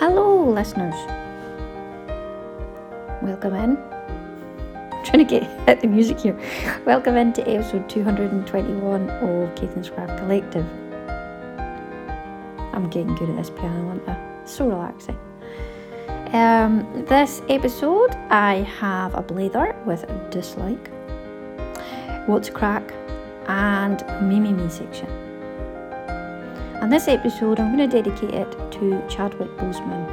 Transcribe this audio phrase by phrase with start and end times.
[0.00, 0.94] Hello, listeners.
[3.20, 3.76] Welcome in.
[3.76, 6.40] I'm trying to get at the music here.
[6.86, 10.64] Welcome into episode 221 of Caithness Craft Collective.
[12.72, 14.46] I'm getting good at this piano, aren't I?
[14.46, 15.18] So relaxing.
[16.32, 20.88] Um, this episode, I have a blether with dislike,
[22.26, 22.90] what's craic,
[23.48, 25.19] and me section.
[26.90, 30.10] And this episode, I'm going to dedicate it to Chadwick Boseman,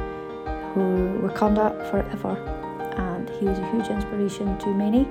[0.72, 2.36] who Wakanda forever,
[2.96, 5.08] and he was a huge inspiration to many,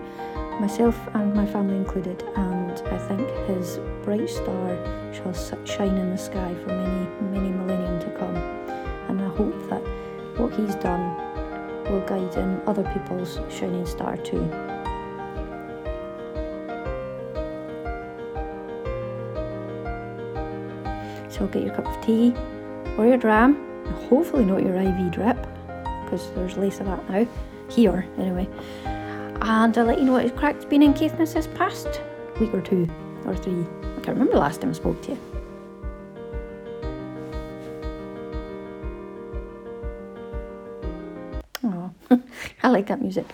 [0.62, 2.24] myself and my family included.
[2.38, 5.34] And I think his bright star shall
[5.66, 8.38] shine in the sky for many, many millennium to come.
[9.10, 9.82] And I hope that
[10.40, 11.18] what he's done
[11.92, 14.50] will guide in other people's shining star too.
[21.38, 22.34] So get your cup of tea
[22.98, 25.38] or your dram, hopefully not your IV drip,
[26.04, 27.28] because there's less of that now,
[27.70, 28.48] here anyway.
[29.42, 32.02] And I'll let you know what his craic's been in Caithness this past
[32.40, 32.90] week or two
[33.26, 33.62] or three.
[33.82, 35.20] I can't remember the last time I spoke to you.
[41.64, 41.92] Oh,
[42.64, 43.28] I like that music.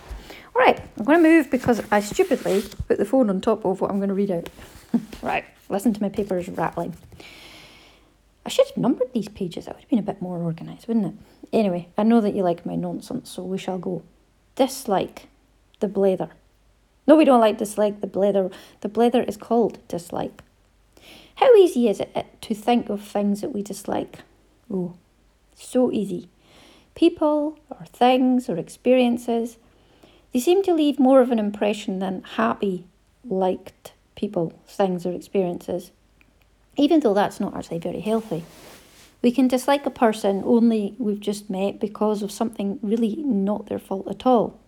[0.54, 3.80] All right, I'm going to move because I stupidly put the phone on top of
[3.80, 4.50] what I'm going to read out.
[5.22, 6.94] right, listen to my papers rattling.
[8.46, 9.64] I should have numbered these pages.
[9.64, 11.14] That would have been a bit more organised, wouldn't it?
[11.52, 14.02] Anyway, I know that you like my nonsense, so we shall go.
[14.54, 15.28] Dislike
[15.80, 16.30] the blether.
[17.06, 18.52] No, we don't like dislike the blether.
[18.80, 20.42] The blether is called dislike.
[21.36, 24.20] How easy is it to think of things that we dislike?
[24.70, 24.94] Oh,
[25.54, 26.28] so easy.
[26.94, 29.56] People or things or experiences,
[30.32, 32.86] they seem to leave more of an impression than happy,
[33.24, 35.90] liked people, things, or experiences
[36.76, 38.44] even though that's not actually very healthy.
[39.22, 43.78] We can dislike a person only we've just met because of something really not their
[43.78, 44.60] fault at all.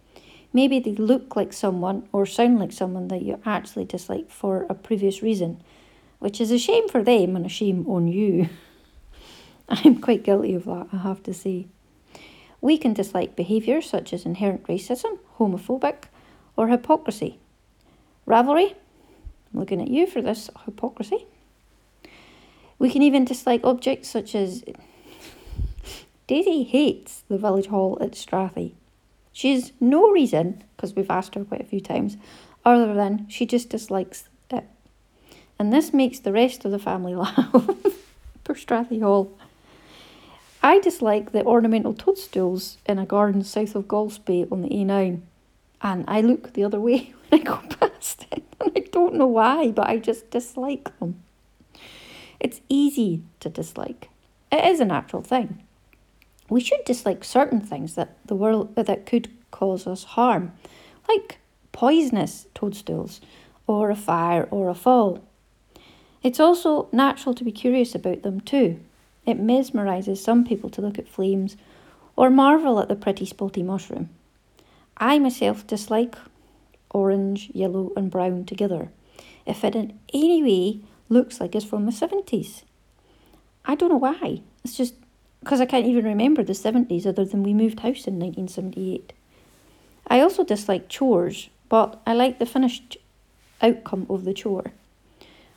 [0.53, 4.75] Maybe they look like someone or sound like someone that you actually dislike for a
[4.75, 5.63] previous reason,
[6.19, 8.49] which is a shame for them and a shame on you.
[9.69, 11.67] I'm quite guilty of that, I have to say.
[12.63, 16.05] We can dislike behaviour such as inherent racism, homophobic,
[16.57, 17.39] or hypocrisy.
[18.27, 18.75] Ravelry,
[19.53, 21.27] I'm looking at you for this hypocrisy.
[22.79, 24.65] We can even dislike objects such as
[26.27, 28.73] Daisy hates the village hall at Strathy.
[29.33, 32.17] She has no reason, because we've asked her quite a few times,
[32.65, 34.65] other than she just dislikes it.
[35.59, 37.53] And this makes the rest of the family laugh.
[38.45, 39.39] Poor Strathy Hall.
[40.63, 45.21] I dislike the ornamental toadstools in a garden south of Golspie on the A9.
[45.83, 48.43] And I look the other way when I go past it.
[48.61, 51.23] And I don't know why, but I just dislike them.
[52.41, 54.09] It's easy to dislike.
[54.53, 55.63] It is a natural thing.
[56.49, 60.53] We should dislike certain things that the world that could cause us harm,
[61.09, 61.39] like
[61.73, 63.21] poisonous toadstools,
[63.67, 65.25] or a fire or a fall.
[66.23, 68.81] It's also natural to be curious about them too.
[69.25, 71.57] It mesmerises some people to look at flames
[72.15, 74.11] or marvel at the pretty spotty mushroom.
[74.97, 76.17] I myself dislike
[76.91, 78.89] orange, yellow, and brown together.
[79.45, 82.63] If it in any way looks like it's from the 70s.
[83.65, 84.43] I don't know why.
[84.65, 84.95] It's just
[85.41, 89.13] because I can't even remember the 70s other than we moved house in 1978.
[90.09, 92.97] I also dislike chores, but I like the finished
[93.61, 94.73] outcome of the chore.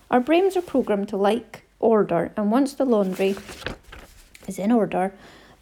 [0.10, 3.36] Our brains are programmed to like order, and once the laundry
[4.48, 5.14] is in order,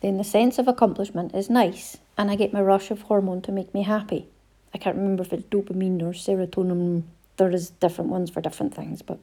[0.01, 3.51] then the sense of accomplishment is nice, and I get my rush of hormone to
[3.51, 4.27] make me happy.
[4.73, 7.03] I can't remember if it's dopamine or serotonin.
[7.37, 9.19] There is different ones for different things, but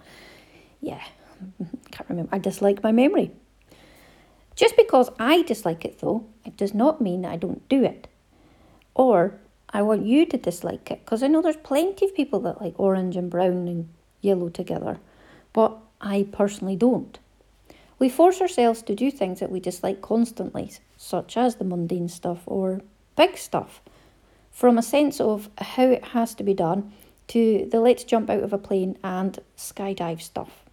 [0.84, 1.02] yeah,
[1.90, 2.34] can't remember.
[2.34, 3.30] I dislike my memory.
[4.54, 8.06] Just because I dislike it, though, it does not mean I don't do it.
[8.94, 12.60] Or I want you to dislike it because I know there's plenty of people that
[12.60, 13.88] like orange and brown and
[14.20, 14.98] yellow together,
[15.52, 17.18] but I personally don't.
[17.98, 22.42] We force ourselves to do things that we dislike constantly, such as the mundane stuff
[22.46, 22.82] or
[23.16, 23.80] big stuff,
[24.52, 26.92] from a sense of how it has to be done
[27.28, 30.63] to the let's jump out of a plane and skydive stuff.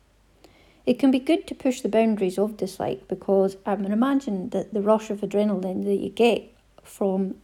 [0.85, 4.73] It can be good to push the boundaries of dislike because I can imagine that
[4.73, 6.43] the rush of adrenaline that you get
[6.83, 7.35] from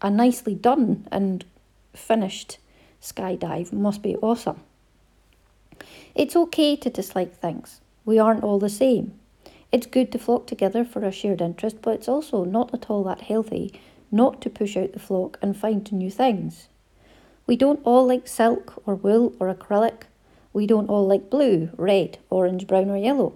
[0.00, 1.44] a nicely done and
[1.92, 2.58] finished
[3.02, 4.60] skydive must be awesome.
[6.14, 7.80] It's okay to dislike things.
[8.04, 9.18] We aren't all the same.
[9.70, 13.04] It's good to flock together for a shared interest, but it's also not at all
[13.04, 13.78] that healthy
[14.10, 16.68] not to push out the flock and find new things.
[17.46, 20.04] We don't all like silk or wool or acrylic
[20.58, 23.32] we don't all like blue, red, orange, brown, or yellow.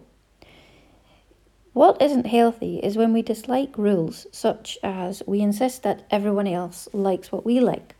[1.72, 6.88] What isn't healthy is when we dislike rules, such as we insist that everyone else
[6.92, 7.94] likes what we like.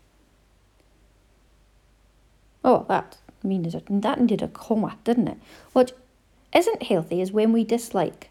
[2.65, 3.77] Oh, that means.
[3.89, 5.39] That needed a comma, didn't it?
[5.73, 5.93] What
[6.53, 8.29] isn't healthy is when we dislike,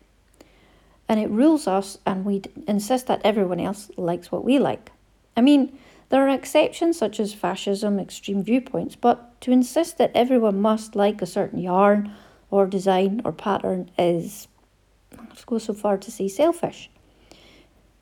[1.07, 4.91] and it rules us, and we insist that everyone else likes what we like.
[5.37, 5.79] I mean,
[6.11, 11.21] there are exceptions such as fascism, extreme viewpoints, but to insist that everyone must like
[11.21, 12.13] a certain yarn
[12.49, 14.49] or design or pattern is,
[15.17, 16.89] let's go so far to say, selfish.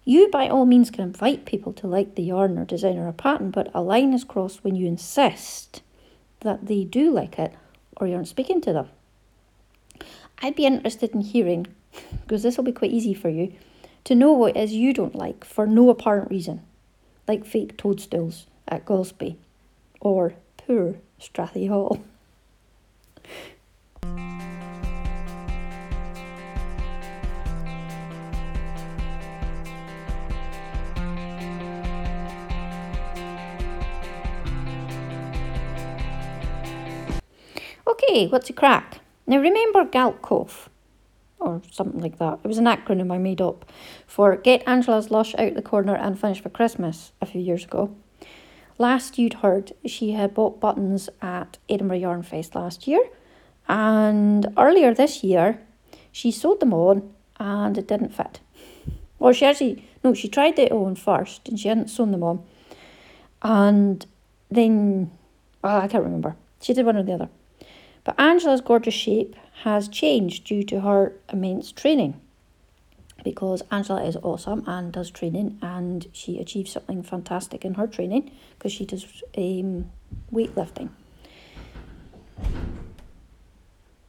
[0.06, 3.14] You, by all means, can invite people to like the yarn or design or a
[3.14, 5.84] pattern, but a line is crossed when you insist
[6.40, 7.54] that they do like it
[7.98, 8.90] or you aren't speaking to them.
[10.42, 11.68] I'd be interested in hearing,
[12.22, 13.54] because this will be quite easy for you,
[14.06, 16.62] to know what it is you don't like for no apparent reason,
[17.30, 19.36] like fake toadstools at Golspie
[20.02, 22.02] or poor Strathy Hall.
[37.86, 39.02] Okay, what's a craic?
[39.28, 40.68] Now remember GALTCOF,
[41.40, 42.40] or something like that.
[42.44, 43.72] It was an acronym I made up
[44.06, 47.96] for Get Angela's Lush Out the Corner and Finish for Christmas a few years ago.
[48.78, 53.04] Last you'd heard she had bought buttons at Edinburgh Yarn Fest last year,
[53.68, 55.60] and earlier this year
[56.12, 58.40] she sewed them on and it didn't fit.
[59.20, 62.44] Well, she actually, no, she tried it on first and she hadn't sewn them on.
[63.42, 64.06] And
[64.50, 65.12] then,
[65.62, 66.36] well, I can't remember.
[66.62, 67.30] She did one or the other.
[68.04, 72.20] But Angela's gorgeous shape has changed due to her immense training
[73.24, 78.32] because Angela is awesome and does training and she achieves something fantastic in her training
[78.58, 79.06] because she does
[79.38, 79.92] um,
[80.32, 80.90] weightlifting.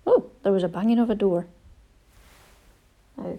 [0.06, 1.46] Oh, there was a banging of a door.
[3.18, 3.38] I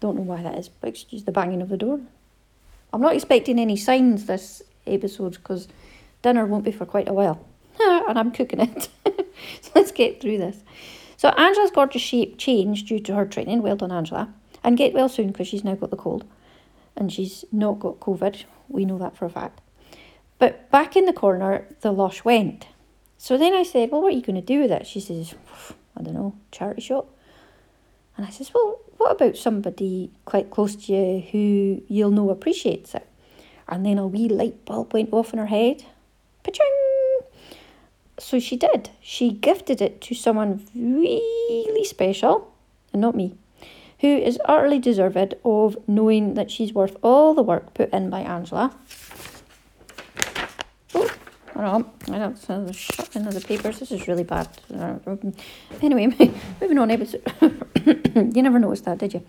[0.00, 2.00] don't know why that is, but excuse the banging of the door.
[2.92, 5.68] I'm not expecting any signs this episode because
[6.22, 7.44] dinner won't be for quite a while.
[7.86, 8.88] And I'm cooking it.
[9.60, 10.58] so let's get through this.
[11.16, 13.62] So Angela's gorgeous shape changed due to her training.
[13.62, 14.32] Well done, Angela.
[14.62, 16.24] And get well soon because she's now got the cold.
[16.96, 18.44] And she's not got COVID.
[18.68, 19.60] We know that for a fact.
[20.38, 22.66] But back in the corner, the lush went.
[23.18, 24.86] So then I said, Well, what are you going to do with it?
[24.86, 25.34] She says,
[25.96, 27.10] I don't know, charity shop.
[28.16, 32.94] And I says, Well, what about somebody quite close to you who you'll know appreciates
[32.94, 33.06] it?
[33.68, 35.84] And then a wee light bulb went off in her head.
[36.42, 36.95] Pa-ching!
[38.18, 38.90] So she did.
[39.00, 42.52] She gifted it to someone really special,
[42.92, 43.34] and not me,
[44.00, 48.20] who is utterly deserved of knowing that she's worth all the work put in by
[48.20, 48.74] Angela.
[50.94, 51.10] Oh,
[51.52, 51.90] hold on.
[52.10, 53.80] I don't see the shuffling of the papers.
[53.80, 54.48] This is really bad.
[55.82, 56.06] Anyway,
[56.60, 56.90] moving on.
[56.90, 57.22] Episode.
[57.84, 59.26] you never noticed that, did you?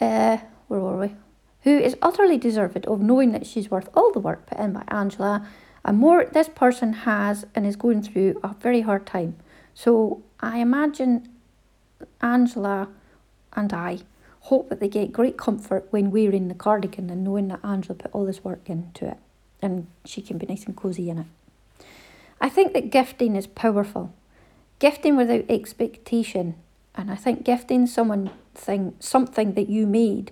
[0.00, 0.38] Uh,
[0.68, 1.14] where were we?
[1.62, 4.84] Who is utterly deserved of knowing that she's worth all the work put in by
[4.88, 5.46] Angela
[5.84, 9.36] and more this person has and is going through a very hard time.
[9.74, 11.28] So I imagine
[12.20, 12.88] Angela
[13.54, 13.98] and I
[14.40, 18.14] hope that they get great comfort when wearing the cardigan and knowing that Angela put
[18.14, 19.18] all this work into it
[19.62, 21.26] and she can be nice and cozy in it.
[22.40, 24.12] I think that gifting is powerful.
[24.78, 26.56] Gifting without expectation,
[26.94, 30.30] and I think gifting someone thing something that you made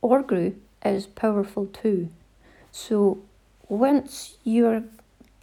[0.00, 0.54] or grew
[0.84, 2.10] is powerful too.
[2.70, 3.18] So
[3.68, 4.82] once you're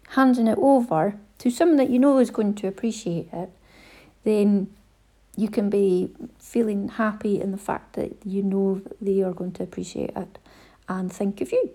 [0.10, 3.50] handing it over to someone that you know is going to appreciate it,
[4.24, 4.70] then
[5.36, 9.51] you can be feeling happy in the fact that you know that they are going
[9.54, 10.38] to appreciate it
[10.90, 11.72] and think of you.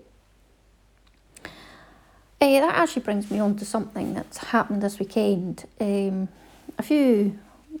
[2.39, 5.65] Uh, that actually brings me on to something that's happened this weekend.
[5.81, 6.29] Um,
[6.77, 7.39] a few,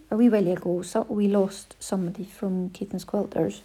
[0.09, 3.61] a wee while ago, so we lost somebody from Keith Keaton's Quilters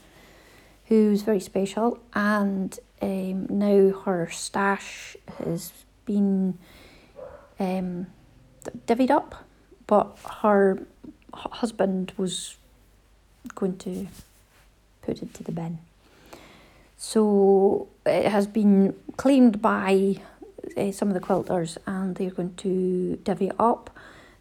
[0.87, 5.73] who's very special, and um, now her stash has
[6.07, 6.59] been
[7.59, 8.07] um,
[8.87, 9.45] divvied up,
[9.87, 10.87] but her
[11.35, 12.57] husband was
[13.55, 14.07] going to
[15.03, 15.79] put it to the bin.
[16.97, 20.17] So it has been claimed by
[20.77, 23.91] uh, some of the quilters, and they're going to divvy it up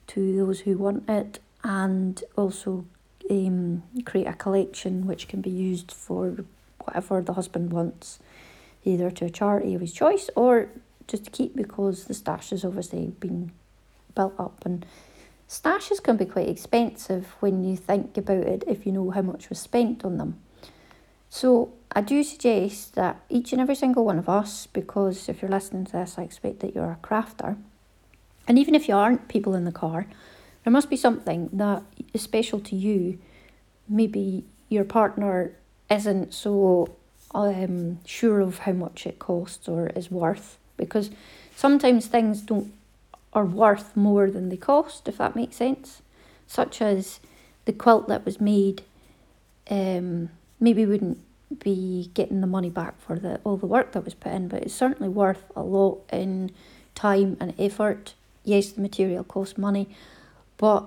[0.07, 2.85] to those who want it, and also
[3.29, 6.45] um, create a collection which can be used for
[6.79, 8.19] whatever the husband wants,
[8.83, 10.69] either to a charity of his choice or
[11.07, 13.51] just to keep because the stash has obviously been
[14.15, 14.85] built up and
[15.47, 19.49] stashes can be quite expensive when you think about it if you know how much
[19.49, 20.39] was spent on them.
[21.29, 25.51] So I do suggest that each and every single one of us, because if you're
[25.51, 27.57] listening to this, I expect that you're a crafter.
[28.47, 30.07] And even if you aren't people in the car,
[30.63, 31.83] there must be something that
[32.13, 33.19] is special to you
[33.91, 35.51] maybe your partner
[35.89, 36.95] isn't so
[37.33, 41.11] um, sure of how much it costs or is worth because
[41.55, 42.73] sometimes things don't
[43.33, 46.01] are worth more than they cost if that makes sense.
[46.47, 47.19] Such as
[47.65, 48.83] the quilt that was made
[49.69, 51.19] um, maybe wouldn't
[51.63, 54.63] be getting the money back for the all the work that was put in but
[54.63, 56.51] it's certainly worth a lot in
[56.95, 58.13] time and effort.
[58.43, 59.87] Yes the material costs money
[60.57, 60.85] but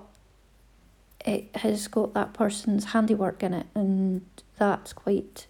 [1.24, 4.24] it has got that person's handiwork in it, and
[4.58, 5.46] that's quite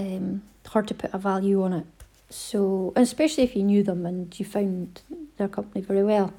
[0.00, 1.86] um, hard to put a value on it.
[2.30, 5.02] So, especially if you knew them and you found
[5.36, 6.32] their company very well.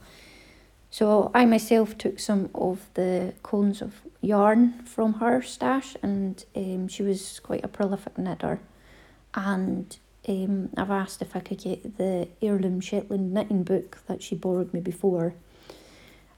[0.90, 6.88] So, I myself took some of the cones of yarn from her stash, and um,
[6.88, 8.60] she was quite a prolific knitter.
[9.34, 14.36] And um, I've asked if I could get the heirloom Shetland knitting book that she
[14.36, 15.34] borrowed me before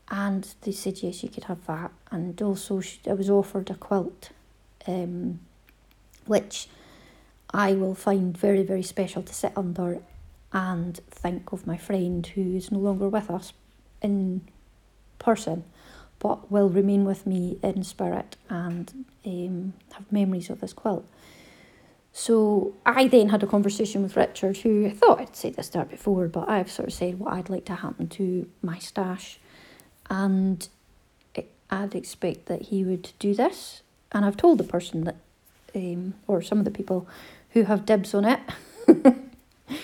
[0.09, 3.75] and they said yes you could have that and also she, I was offered a
[3.75, 4.29] quilt
[4.87, 5.39] um,
[6.25, 6.67] which
[7.53, 9.99] I will find very very special to sit under
[10.51, 13.53] and think of my friend who is no longer with us
[14.01, 14.41] in
[15.19, 15.63] person
[16.23, 21.05] but will remain with me in spirit and um, have memories of this quilt.
[22.13, 25.83] So I then had a conversation with Richard, who I thought I'd said this to
[25.83, 29.37] before, but I've sort of said what I'd like to happen to my stash
[30.09, 30.67] and
[31.69, 33.81] I'd expect that he would do this.
[34.11, 35.15] And I've told the person that,
[35.75, 37.07] um, or some of the people
[37.53, 38.39] who have dibs on it.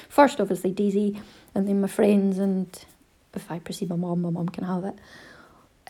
[0.10, 1.22] First, obviously, Daisy,
[1.56, 2.68] and then my friends, and
[3.34, 4.96] if I perceive my mum, my mum can have it.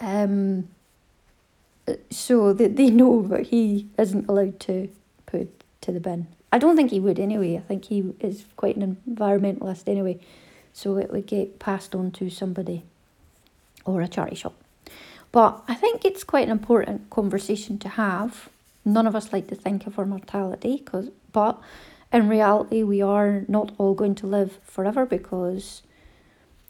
[0.01, 0.67] Um,
[2.09, 4.89] so that they know that he isn't allowed to
[5.25, 5.49] put
[5.81, 6.27] to the bin.
[6.51, 7.55] I don't think he would anyway.
[7.57, 10.19] I think he is quite an environmentalist anyway,
[10.73, 12.83] so it would get passed on to somebody
[13.85, 14.55] or a charity shop.
[15.31, 18.49] But I think it's quite an important conversation to have.
[18.85, 21.61] None of us like to think of our mortality, cause, but
[22.11, 25.83] in reality, we are not all going to live forever because,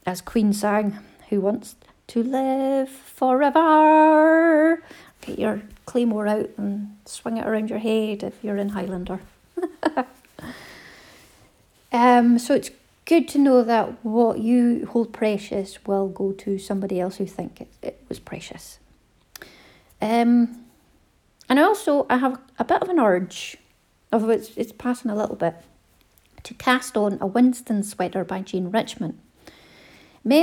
[0.04, 0.98] as Queen sang,
[1.30, 1.76] who wants
[2.08, 4.82] to live forever?
[5.22, 9.20] Get your claymore out and swing it around your head if you're in Highlander.
[11.92, 12.70] um, so it's
[13.04, 17.60] good to know that what you hold precious will go to somebody else who think
[17.60, 18.78] it, it was precious.
[20.02, 20.64] Um,
[21.50, 23.58] and also, I have a bit of an urge,
[24.10, 25.56] although it's, it's passing a little bit,
[26.44, 29.18] to cast on a Winston sweater by Jane Richmond.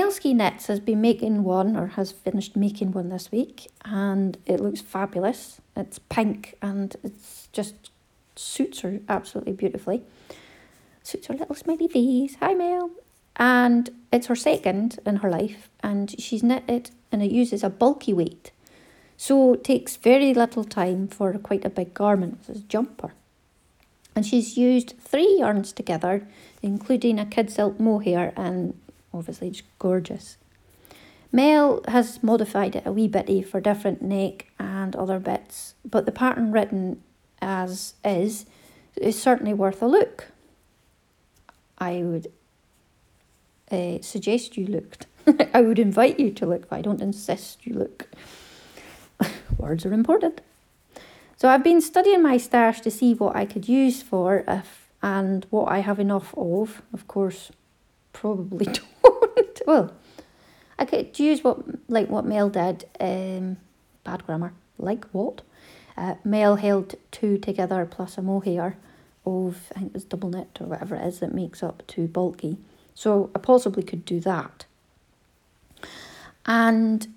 [0.10, 4.60] Ski Knits has been making one, or has finished making one this week, and it
[4.60, 5.62] looks fabulous.
[5.76, 7.92] It's pink and it's just
[8.36, 10.04] suits her absolutely beautifully.
[11.04, 12.36] Suits her little smiley face.
[12.40, 12.92] Hi, Mel.
[13.36, 18.14] And it's her second in her life, and she's knitted and it uses a bulky
[18.14, 18.52] weight.
[19.18, 22.48] So it takes very little time for quite a big garment.
[22.48, 23.14] A jumper.
[24.16, 26.28] And she's used three yarns together,
[26.62, 28.80] including a kid silk mohair, and
[29.14, 30.38] obviously it's gorgeous.
[31.32, 36.12] Mel has modified it a wee bitty for different neck and other bits, but the
[36.12, 37.04] pattern written
[37.42, 38.46] as is
[38.96, 40.30] is certainly worth a look.
[41.78, 42.32] I would
[43.72, 45.06] uh, suggest you looked.
[45.54, 48.08] I would invite you to look, but I don't insist you look.
[49.58, 50.42] Words are important.
[51.36, 55.46] So I've been studying my stash to see what I could use for if and
[55.50, 56.82] what I have enough of.
[56.94, 57.52] Of course,
[58.14, 58.66] probably
[59.06, 59.62] don't.
[59.68, 59.94] well,
[60.80, 61.60] I could use what
[61.90, 62.86] like what Mel did.
[63.00, 63.58] Um,
[64.04, 64.54] bad grammar.
[64.78, 65.42] Like what?
[65.98, 68.78] Uh, Mel held two together plus a mohair
[69.26, 72.58] of, I think it's double knit or whatever it is that makes up to bulky.
[72.94, 74.66] So I possibly could do that.
[76.46, 77.08] And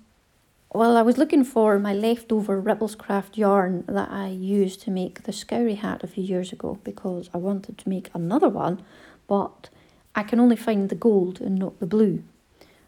[0.73, 5.33] well, I was looking for my leftover Ripplescraft yarn that I used to make the
[5.33, 8.81] Scourie hat a few years ago because I wanted to make another one,
[9.27, 9.67] but
[10.15, 12.23] I can only find the gold and not the blue.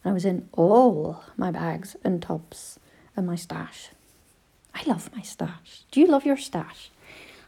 [0.04, 2.80] And I was in all my bags and tubs
[3.18, 3.90] and my stash.
[4.74, 5.82] I love my stash.
[5.92, 6.90] Do you love your stash?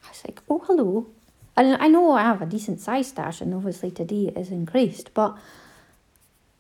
[0.06, 1.08] I was like, oh, hello.
[1.56, 5.14] And I know I have a decent size stash, and obviously today it is increased,
[5.14, 5.38] but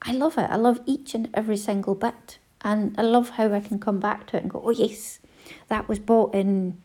[0.02, 0.50] I love it.
[0.50, 2.38] I love each and every single bit.
[2.66, 5.20] And I love how I can come back to it and go, oh, yes,
[5.68, 6.82] that was bought in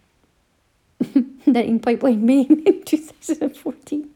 [1.46, 4.10] Knitting Pipeline Maine in 2014.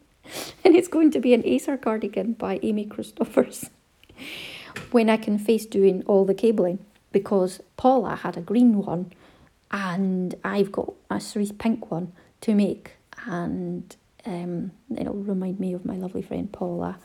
[0.63, 3.71] And it's going to be an Acer cardigan by Amy Christoffers
[4.91, 9.13] when I can face doing all the cabling because Paula had a green one
[9.71, 12.93] and I've got a cerise pink one to make
[13.27, 16.99] and um, it'll remind me of my lovely friend Paula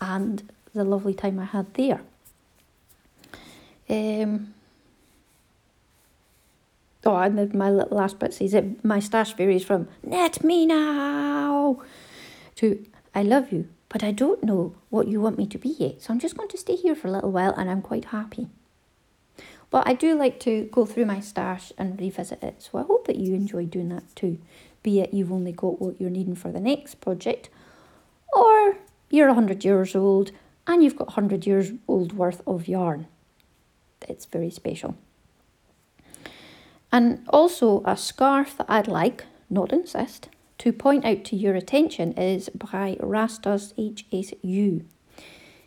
[0.00, 2.00] and the lovely time I had there.
[3.90, 4.54] Um,
[7.04, 8.84] Oh, and then my little last bit says it.
[8.84, 11.80] My stash varies from "Net me now"
[12.56, 16.02] to "I love you, but I don't know what you want me to be yet.
[16.02, 18.48] So I'm just going to stay here for a little while, and I'm quite happy."
[19.70, 22.60] But I do like to go through my stash and revisit it.
[22.62, 24.38] So I hope that you enjoy doing that too.
[24.82, 27.48] Be it you've only got what you're needing for the next project,
[28.34, 28.76] or
[29.10, 30.32] you're 100 years old
[30.66, 33.06] and you've got 100 years old worth of yarn.
[34.08, 34.96] It's very special.
[36.92, 40.28] And also, a scarf that I'd like, not insist,
[40.58, 44.84] to point out to your attention is by Rastus Hsu.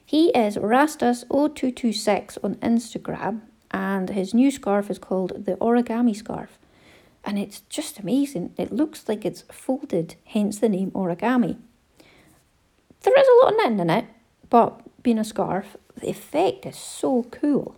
[0.06, 6.60] He is Rastus0226 on Instagram, and his new scarf is called the Origami Scarf.
[7.24, 8.54] And it's just amazing.
[8.58, 11.58] It looks like it's folded, hence the name origami.
[13.02, 14.06] There is a lot of knitting in it,
[14.50, 17.76] but being a scarf, the effect is so cool.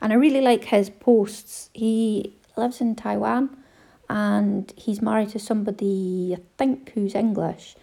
[0.00, 1.70] And I really like his posts.
[1.74, 3.56] He lives in Taiwan
[4.08, 7.76] and he's married to somebody, I think, who's English.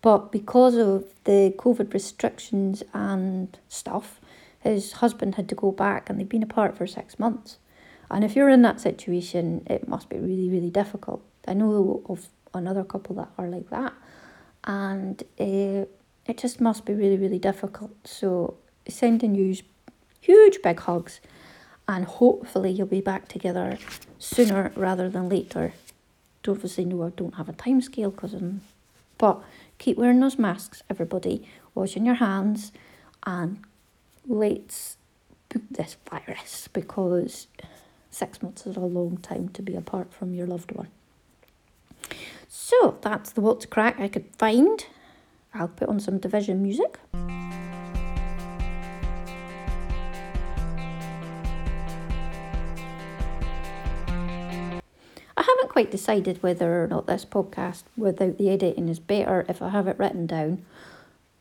[0.00, 4.20] But because of the COVID restrictions and stuff,
[4.60, 7.58] his husband had to go back and they've been apart for six months.
[8.10, 11.22] And if you're in that situation, it must be really, really difficult.
[11.46, 13.92] I know of another couple that are like that.
[14.64, 15.88] And it
[16.36, 17.94] just must be really, really difficult.
[18.04, 18.56] So
[18.88, 19.56] sending you
[20.20, 21.20] huge big hugs
[21.88, 23.78] and hopefully you'll be back together
[24.18, 25.72] sooner rather than later.
[26.42, 28.34] Don't Obviously, no, I don't have a time scale because
[29.16, 29.42] but
[29.78, 32.70] keep wearing those masks, everybody, washing your hands,
[33.26, 33.58] and
[34.26, 34.96] let's
[35.48, 37.48] put this virus because
[38.10, 40.88] six months is a long time to be apart from your loved one.
[42.48, 44.84] So that's the what's craic I could find.
[45.54, 46.98] I'll put on some division music.
[55.68, 59.86] Quite decided whether or not this podcast without the editing is better if I have
[59.86, 60.64] it written down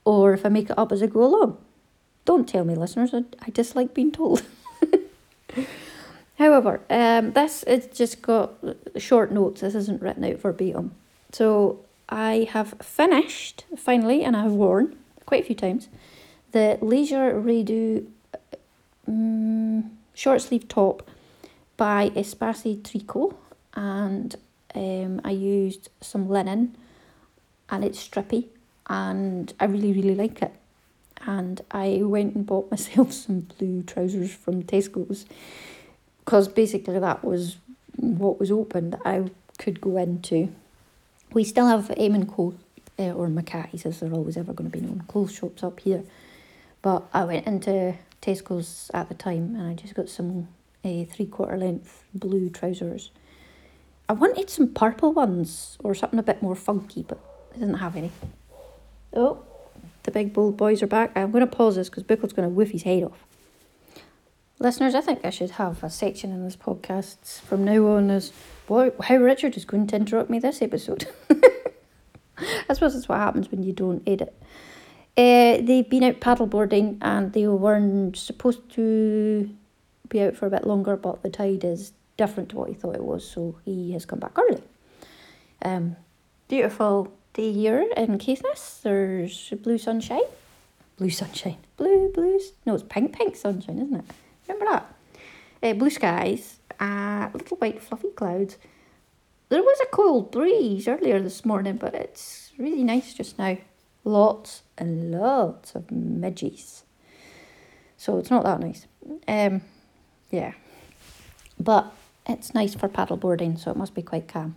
[0.06, 1.58] or if I make it up as I go along.
[2.26, 4.44] Don't tell me, listeners, I, I dislike being told.
[6.38, 8.54] However, um, this is just got
[8.98, 9.62] short notes.
[9.62, 10.94] This isn't written out verbatim.
[11.32, 15.90] So I have finished, finally, and I have worn quite a few times,
[16.52, 18.06] the Léger Redux
[19.08, 21.08] um, short sleeve top
[21.76, 23.36] by Espace Tricot
[23.78, 24.36] and
[24.74, 26.76] um, I used some linen
[27.70, 28.48] and it's strippy
[28.90, 30.54] and I really really like it.
[31.26, 35.26] And I went and bought myself some blue trousers from Tesco's
[36.26, 37.58] because basically that was
[37.96, 40.52] what was open that I could go into.
[41.34, 42.56] We still have and Co
[43.00, 45.04] uh, or Mackay's as they're always ever going to be known.
[45.08, 46.04] Clothes shops up here,
[46.82, 50.48] but I went into Tesco's at the time and I just got some
[50.84, 53.12] uh, three quarter length blue trousers
[54.10, 57.20] I wanted some purple ones or something a bit more funky, but
[57.54, 58.12] I didn't have any.
[59.14, 59.44] Oh,
[60.04, 61.12] the big bold boys are back.
[61.16, 63.26] I'm going to pause this because Bickle's going to whiff his head off.
[64.60, 68.32] Listeners, I think I should have a section in this podcast from now on as
[68.66, 71.08] boy, how Richard is going to interrupt me this episode.
[72.40, 74.34] I suppose that's what happens when you don't edit.
[75.18, 79.50] Uh, they've been out paddleboarding and they weren't supposed to
[80.10, 82.96] be out for a bit longer, but the tide is different to what he thought
[82.96, 84.64] it was, so he has come back early.
[85.62, 85.96] Um,
[86.48, 88.82] beautiful day here in Caithness.
[88.82, 90.24] There's blue sunshine.
[90.98, 91.58] Blue sunshine.
[91.78, 92.54] Blue, blues.
[92.66, 94.06] No, it's pink, pink sunshine, isn't it?
[94.48, 94.96] Remember that?
[95.62, 98.58] Uh, blue skies, uh, little white fluffy clouds.
[99.50, 103.58] There was a cold breeze earlier this morning, but it's really nice just now.
[104.04, 106.84] Lots and lots of midges.
[107.98, 108.88] So it's not that nice.
[109.28, 109.62] Um,
[110.32, 110.54] yeah.
[111.60, 111.94] But
[112.28, 114.56] it's nice for paddleboarding, so it must be quite calm.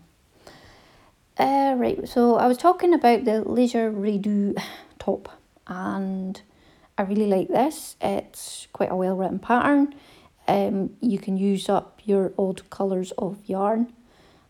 [1.39, 4.61] Uh, right, so I was talking about the Léger Redux
[4.99, 5.29] top,
[5.67, 6.41] and
[6.99, 7.97] I really like this.
[8.01, 9.95] It's quite a well written pattern.
[10.49, 13.93] Um, you can use up your old colours of yarn.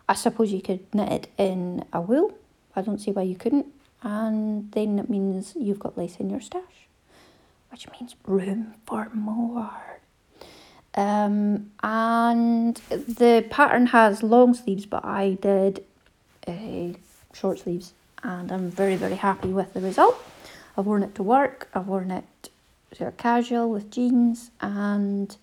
[0.09, 2.37] I suppose you could knit it in a wool.
[2.75, 3.67] I don't see why you couldn't.
[4.03, 6.89] And then it means you've got less in your stash,
[7.71, 10.00] which means room for more.
[10.95, 15.85] Um, and the pattern has long sleeves, but I did
[16.47, 16.99] uh,
[17.33, 20.21] short sleeves, and I'm very, very happy with the result.
[20.77, 22.51] I've worn it to work, I've worn it
[22.93, 25.37] sort of casual with jeans, and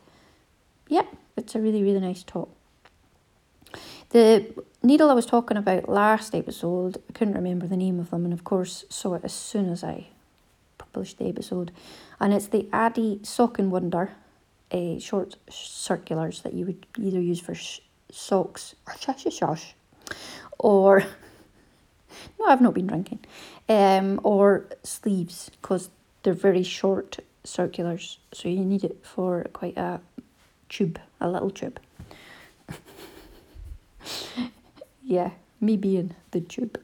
[0.90, 1.06] yeah,
[1.38, 2.50] it's a really, really nice top.
[4.10, 4.46] The
[4.84, 8.34] needle I was talking about last episode, I couldn't remember the name of them, and
[8.34, 10.08] of course saw it as soon as I
[10.78, 11.72] published the episode,
[12.20, 14.12] and it's the Addi Sock and Wonder
[14.72, 17.80] uh, short circulars that you would either use for sh-
[18.12, 19.76] socks or shush shush
[20.60, 21.02] or
[22.40, 23.20] no I've not been drinking.
[23.70, 25.90] Um or sleeves because
[26.24, 30.00] they're very short circulars so you need it for quite a
[30.70, 31.80] tube a little tube.
[35.04, 36.80] Yeah me being the tube.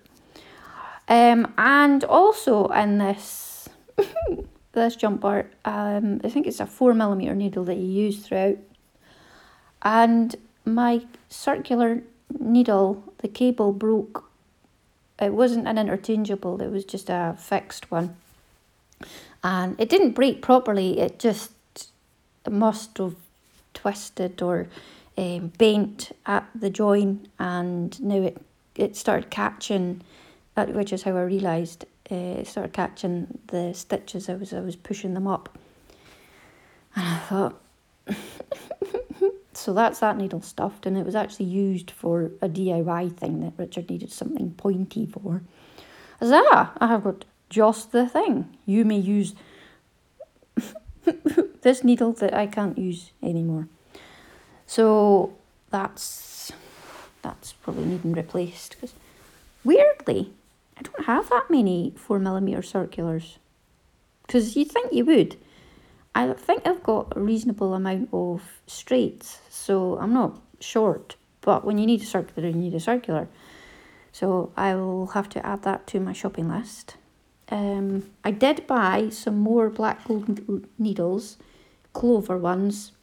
[1.08, 3.70] Um and also in this
[4.74, 8.58] this jumper um I think it's a four millimeter needle that you use throughout
[9.84, 12.04] and my circular
[12.40, 14.30] needle, the cable broke.
[15.20, 18.16] It wasn't an interchangeable, it was just a fixed one.
[19.44, 21.52] And it didn't break properly, it just
[22.50, 23.16] must have
[23.74, 24.68] twisted or
[25.18, 28.42] um, bent at the join, and now it,
[28.76, 30.02] it started catching,
[30.56, 35.28] which is how I realised uh, started catching the stitches as I was pushing them
[35.28, 35.58] up.
[36.96, 37.62] And I thought,
[39.54, 43.54] so that's that needle stuffed, and it was actually used for a DIY thing that
[43.58, 45.42] Richard needed something pointy for.
[46.22, 48.58] As ah, I have got just the thing.
[48.66, 49.34] You may use
[51.62, 53.68] this needle that I can't use anymore.
[54.66, 55.36] So
[55.70, 56.52] that's
[57.22, 58.94] that's probably needing replaced because
[59.64, 60.34] weirdly,
[60.78, 63.40] I don't have that many four millimeter circulars.
[64.26, 65.38] Because you'd think you would.
[66.16, 71.16] I think I've got a reasonable amount of straights, so I'm not short.
[71.42, 73.28] But when you need a circular, you need a circular.
[74.12, 76.98] So I will have to add that to my shopping list.
[77.50, 80.40] Um, I did buy some more black gold
[80.78, 81.38] needles,
[81.92, 82.94] clover ones,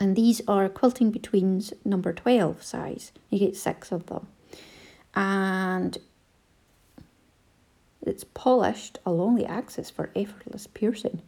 [0.00, 3.12] and these are quilting betweens number 12 size.
[3.30, 4.26] You get six of them.
[5.14, 5.98] And
[8.02, 11.22] it's polished along the axis for effortless piercing.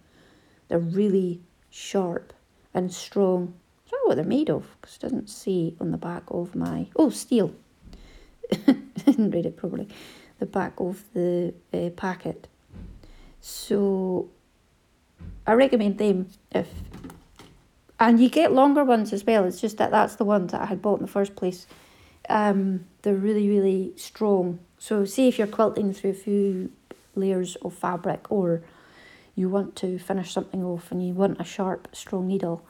[0.69, 2.33] They're really sharp
[2.73, 3.55] and strong.
[3.87, 6.55] I don't know what they're made of because it doesn't say on the back of
[6.55, 6.89] my.
[6.97, 7.55] Oh, steel.
[8.53, 9.89] I didn't read it properly.
[10.39, 12.49] The back of the uh, packet.
[13.41, 14.31] So
[15.47, 16.69] I recommend them if.
[18.01, 19.45] And you get longer ones as well.
[19.45, 21.67] It's just that that's the ones that I had bought in the first place.
[22.29, 24.61] Um, they're really, really strong.
[24.79, 26.73] So, say if you're quilting through a few
[27.15, 28.63] layers of fabric or
[29.37, 32.65] you want to finish something off and you want a sharp, strong needle,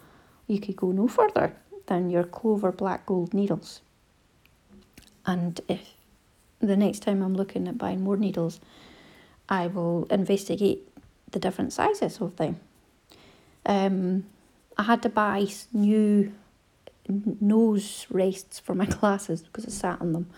[0.47, 3.81] you could go no further than your Clover Black Gold needles.
[5.27, 5.95] And if
[6.61, 8.61] the next time I'm looking at buying more needles,
[9.49, 10.89] I will investigate
[11.31, 12.61] the different sizes of them.
[13.67, 14.25] Um,
[14.77, 16.33] I had to buy new
[17.09, 20.31] nose rests for my glasses because I sat on them.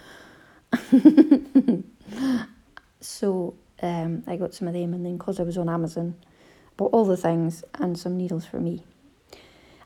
[3.01, 6.15] so um, I got some of them, and then because I was on Amazon,
[6.77, 8.83] bought all the things and some needles for me.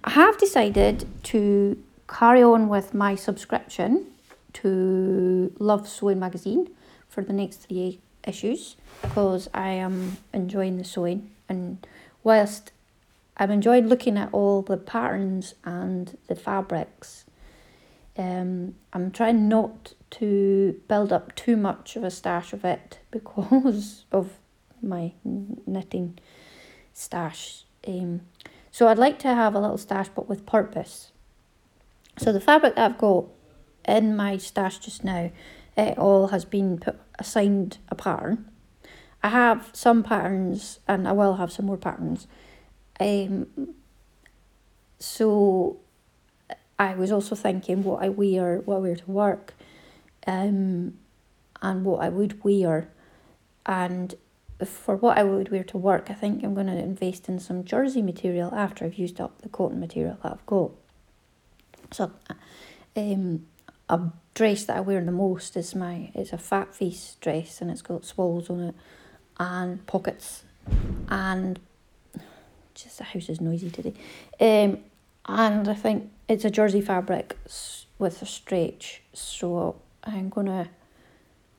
[0.02, 4.06] I have decided to carry on with my subscription
[4.54, 6.70] to Love Sewing magazine
[7.08, 11.86] for the next three issues because I am enjoying the sewing and
[12.22, 12.72] whilst
[13.40, 17.24] I'm enjoyed looking at all the patterns and the fabrics
[18.20, 24.05] um, I'm trying not to build up too much of a stash of it because
[24.12, 24.38] of
[24.83, 26.18] my knitting
[26.92, 27.64] stash.
[27.87, 28.22] Um,
[28.70, 31.12] so I'd like to have a little stash but with purpose.
[32.18, 33.26] So the fabric that I've got
[33.87, 35.31] in my stash just now,
[35.76, 38.50] it all has been put assigned a pattern.
[39.22, 42.26] I have some patterns and I will have some more patterns.
[43.00, 43.46] Um,
[44.98, 45.78] so
[46.78, 49.54] I was also thinking what I wear, what I wear to work,
[50.26, 50.98] um,
[51.62, 52.88] and what I would wear,
[53.64, 54.14] and
[54.64, 57.64] for what I would wear to work, I think I'm going to invest in some
[57.64, 60.72] jersey material after I've used up the cotton material that I've got.
[61.92, 62.12] So,
[62.96, 63.46] um,
[63.88, 64.00] a
[64.34, 67.82] dress that I wear the most is my it's a fat face dress and it's
[67.82, 68.74] got swallows on it,
[69.38, 70.44] and pockets,
[71.08, 71.58] and
[72.82, 73.94] just the house is noisy today.
[74.40, 74.78] Um,
[75.26, 77.36] and I think it's a jersey fabric
[77.98, 80.68] with a stretch so I'm gonna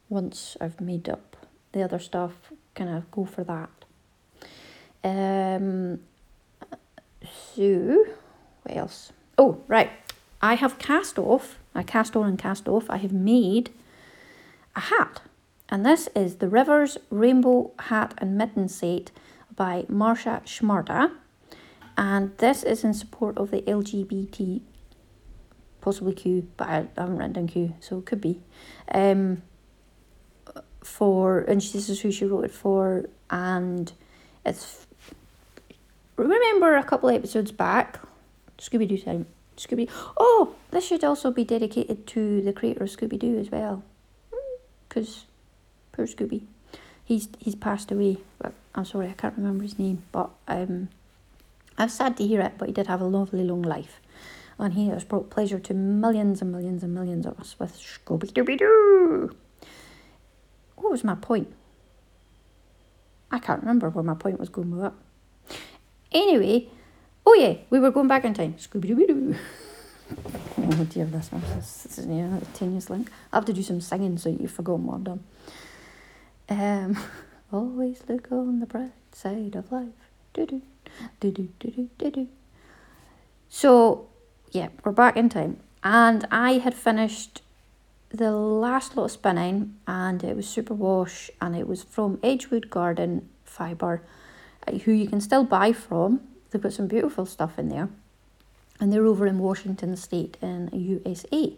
[0.09, 1.37] once I've made up
[1.71, 3.69] the other stuff kind of go for that.
[5.03, 5.99] Um
[7.55, 8.05] so
[8.63, 9.13] what else?
[9.37, 9.91] Oh right.
[10.41, 13.69] I have cast off I cast on and cast off I have made
[14.75, 15.21] a hat.
[15.69, 19.11] And this is the Rivers Rainbow Hat and Mitten Set
[19.55, 21.11] by Marta Schmarta
[21.97, 24.61] and this is in support of the LGBT,
[25.81, 28.41] possibly Q, but I haven't written down Q, so it could be.
[28.91, 29.43] Um,
[30.83, 33.91] for and this is who she wrote it for, and
[34.45, 34.87] it's
[36.15, 37.99] remember a couple episodes back,
[38.57, 39.27] Scooby Doo time.
[39.57, 39.87] Scooby.
[40.17, 43.83] Oh, this should also be dedicated to the creator of Scooby Doo as well,
[44.87, 45.25] because
[45.91, 46.45] poor Scooby,
[47.03, 48.17] he's he's passed away.
[48.39, 50.03] But I'm sorry, I can't remember his name.
[50.11, 50.89] But um,
[51.77, 52.53] I'm sad to hear it.
[52.57, 53.99] But he did have a lovely long life,
[54.57, 58.31] and he has brought pleasure to millions and millions and millions of us with Scooby
[58.31, 59.35] Dooby Doo.
[60.75, 61.53] What was my point?
[63.31, 64.93] I can't remember where my point was going with that.
[66.11, 66.67] Anyway,
[67.25, 68.55] oh yeah, we were going back in time.
[68.55, 69.35] Scooby Dooby Doo.
[70.57, 71.41] oh dear, this one.
[71.55, 73.09] This is yeah, tenuous link.
[73.31, 75.23] I have to do some singing so you've forgotten what I've done.
[76.49, 76.97] Um,
[77.51, 80.09] always look on the bright side of life.
[80.33, 80.61] Do do
[81.19, 82.27] do do do do do do.
[83.49, 84.07] So
[84.51, 87.41] yeah, we're back in time, and I had finished
[88.09, 93.29] the last lot of spinning, and it was superwash, and it was from Edgewood Garden
[93.45, 94.01] Fibre,
[94.67, 96.21] uh, who you can still buy from.
[96.49, 97.89] They've got some beautiful stuff in there,
[98.79, 101.53] and they're over in Washington State in USA.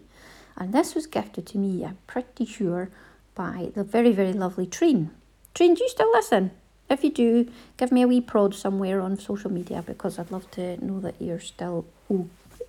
[0.56, 2.90] And this was gifted to me, I'm pretty sure,
[3.34, 5.10] by the very, very lovely Treen.
[5.54, 6.50] Treen, do you still listen?
[6.90, 10.50] If you do, give me a wee prod somewhere on social media because I'd love
[10.52, 11.86] to know that you're still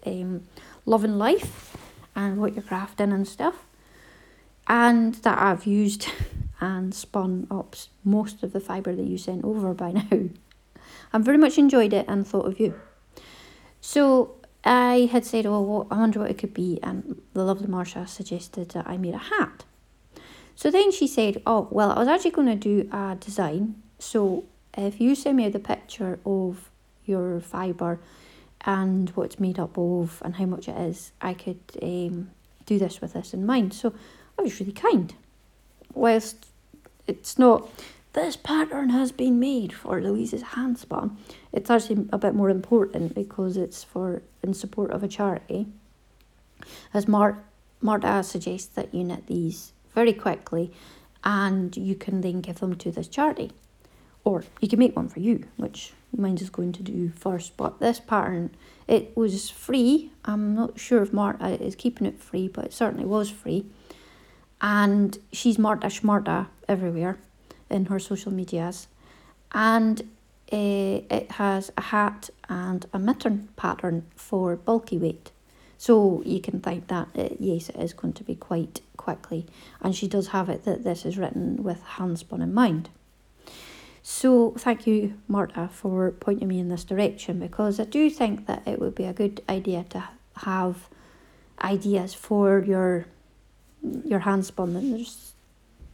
[0.06, 0.44] um,
[0.86, 1.76] loving life
[2.16, 3.66] and what you're crafting and stuff
[4.68, 6.08] and that I've used
[6.62, 10.30] and spun up most of the fibre that you sent over by now.
[11.12, 12.80] I've very much enjoyed it and thought of you.
[13.82, 18.08] So I had said, oh, I wonder what it could be, and the lovely Marta
[18.08, 19.64] suggested that I made a hat.
[20.56, 23.82] So then she said, oh, well, I was actually going to do a design.
[24.00, 24.46] So
[24.78, 26.70] if you send me the picture of
[27.06, 28.00] your fibre
[28.62, 32.32] and what it's made up of and how much it is, I could um,
[32.66, 33.74] do this with this in mind.
[33.74, 33.94] So
[34.40, 35.14] I was really kind.
[35.94, 36.48] Whilst
[37.06, 37.70] it's not,
[38.14, 41.18] this pattern has been made for Louise's handspun,
[41.52, 45.68] it's actually a bit more important because it's for in support of a charity.
[46.94, 47.44] As Mart,
[47.82, 50.72] Marta suggests that you knit these very quickly
[51.24, 53.52] and you can then give them to this charity.
[54.24, 57.58] Or you can make one for you, which mine is going to do first.
[57.58, 58.56] But this pattern,
[58.88, 60.12] it was free.
[60.24, 63.66] I'm not sure if Marta is keeping it free, but it certainly was free
[64.62, 67.18] and she's Marta Schmarta everywhere
[67.70, 68.88] in her social medias.
[69.52, 70.02] And
[70.52, 75.32] uh, it has a hat and a mitten pattern for bulky weight.
[75.78, 79.46] So you can think that, uh, yes, it is going to be quite quickly.
[79.82, 82.90] And she does have it that this is written with handspun in mind.
[84.02, 88.62] So thank you, Marta, for pointing me in this direction because I do think that
[88.68, 90.04] it would be a good idea to
[90.38, 90.88] have
[91.62, 93.06] ideas for your
[94.04, 95.34] your handspun that there's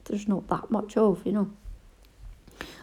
[0.06, 1.52] there's not that much of, you know.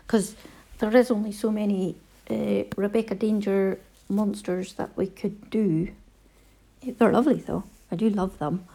[0.07, 0.35] Because
[0.79, 1.97] there is only so many
[2.31, 5.91] uh, Rebecca Danger monsters that we could do.
[6.83, 7.65] They're lovely though.
[7.91, 8.67] I do love them.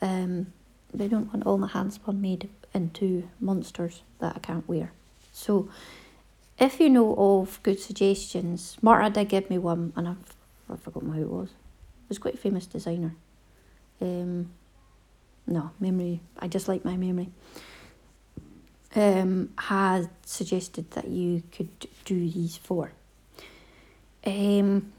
[0.00, 0.52] Um,
[0.98, 4.92] I don't want all my handspun made into monsters that I can't wear.
[5.32, 5.68] So,
[6.58, 10.36] if you know of good suggestions, Marta did give me one, and I've,
[10.70, 11.48] I've forgotten who it was.
[11.48, 13.16] It was quite a famous designer.
[14.00, 14.50] Um,
[15.46, 17.30] no, memory, I just like my memory,
[18.94, 22.92] um, had suggested that you could do these four.
[24.24, 24.92] Um,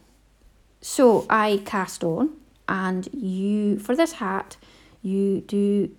[0.82, 2.32] so I cast on,
[2.68, 4.58] and you, for this hat,
[5.02, 5.96] you do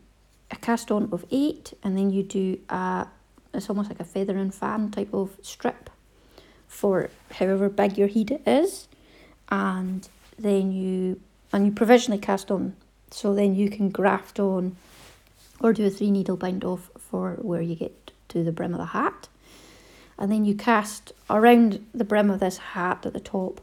[0.50, 3.07] a cast on of eight, and then you do a,
[3.55, 5.90] it's almost like a feather and fan type of strip
[6.68, 8.88] for however big your head is,
[9.48, 11.20] and then you,
[11.52, 12.74] and you provisionally cast on
[13.11, 14.76] so then you can graft on
[15.61, 18.79] or do a three needle bind off for where you get to the brim of
[18.79, 19.29] the hat.
[20.18, 23.61] And then you cast around the brim of this hat at the top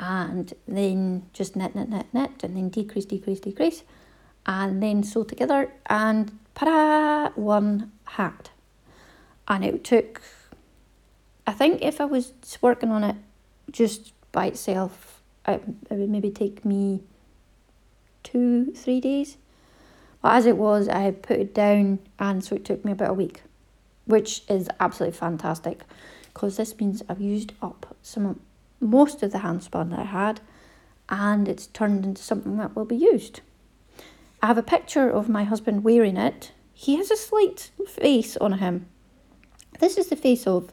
[0.00, 3.82] and then just knit, knit, knit, knit, and then decrease, decrease, decrease,
[4.46, 8.50] and then sew together and para one hat.
[9.46, 10.22] And it took,
[11.46, 13.16] I think if I was working on it
[13.70, 17.02] just by itself, it, it would maybe take me
[18.22, 19.36] two, three days.
[20.22, 23.14] But as it was, I put it down, and so it took me about a
[23.14, 23.42] week,
[24.06, 25.82] which is absolutely fantastic
[26.32, 28.40] because this means I've used up some
[28.84, 30.40] most of the handspun that I had,
[31.08, 33.40] and it's turned into something that will be used.
[34.42, 36.52] I have a picture of my husband wearing it.
[36.72, 38.86] He has a slight face on him.
[39.80, 40.72] This is the face of.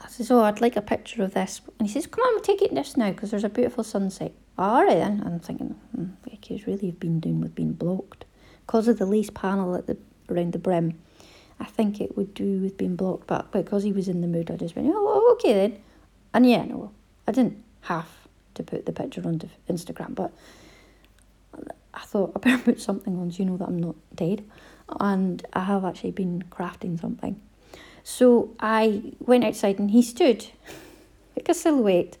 [0.00, 2.40] I says, "Oh, I'd like a picture of this," and he says, "Come on, we'll
[2.40, 5.22] take it this now because there's a beautiful sunset." All right then.
[5.24, 8.24] I'm thinking, hmm, Becky's really been doing with being blocked.
[8.66, 9.96] Because of the lace panel at the
[10.28, 10.98] around the brim,
[11.58, 14.50] I think it would do with being blocked, but because he was in the mood,
[14.50, 15.78] I just went, oh, okay then.
[16.34, 16.90] And yeah, no,
[17.26, 18.08] I didn't have
[18.54, 20.32] to put the picture onto Instagram, but
[21.94, 24.44] I thought I better put something on so you know that I'm not dead.
[25.00, 27.40] And I have actually been crafting something.
[28.04, 30.46] So I went outside and he stood
[31.36, 32.16] like a silhouette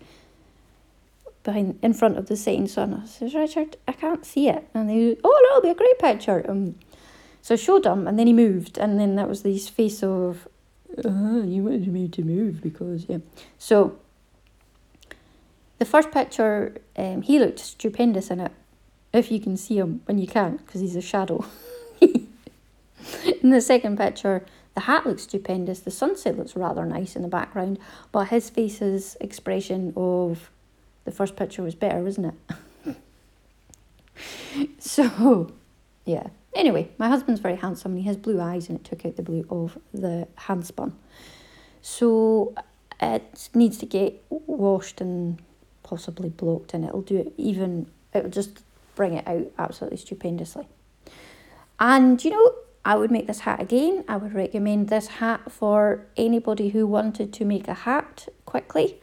[1.42, 3.02] behind in front of the setting sun.
[3.02, 4.68] I says, Richard, I can't see it.
[4.74, 6.44] And he oh no, it'll be a great picture.
[6.48, 6.76] Um,
[7.40, 10.48] so I showed him and then he moved and then that was this face of
[11.04, 13.18] uh, you wanted me to move because yeah.
[13.58, 13.98] So
[15.82, 18.52] the first picture, um, he looked stupendous in it.
[19.12, 21.44] If you can see him when you can't, because he's a shadow.
[22.00, 25.80] in the second picture, the hat looks stupendous.
[25.80, 27.80] The sunset looks rather nice in the background,
[28.12, 30.52] but his face's expression of
[31.04, 32.32] the first picture was better, wasn't
[32.86, 32.96] it?
[34.78, 35.50] so,
[36.04, 36.28] yeah.
[36.54, 39.22] Anyway, my husband's very handsome and he has blue eyes and it took out the
[39.24, 40.92] blue of the handspun.
[41.80, 42.54] So
[43.00, 45.42] it needs to get washed and
[45.92, 48.62] possibly blocked and it'll do it even it'll just
[48.94, 50.66] bring it out absolutely stupendously.
[51.78, 54.04] And you know, I would make this hat again.
[54.08, 59.00] I would recommend this hat for anybody who wanted to make a hat quickly.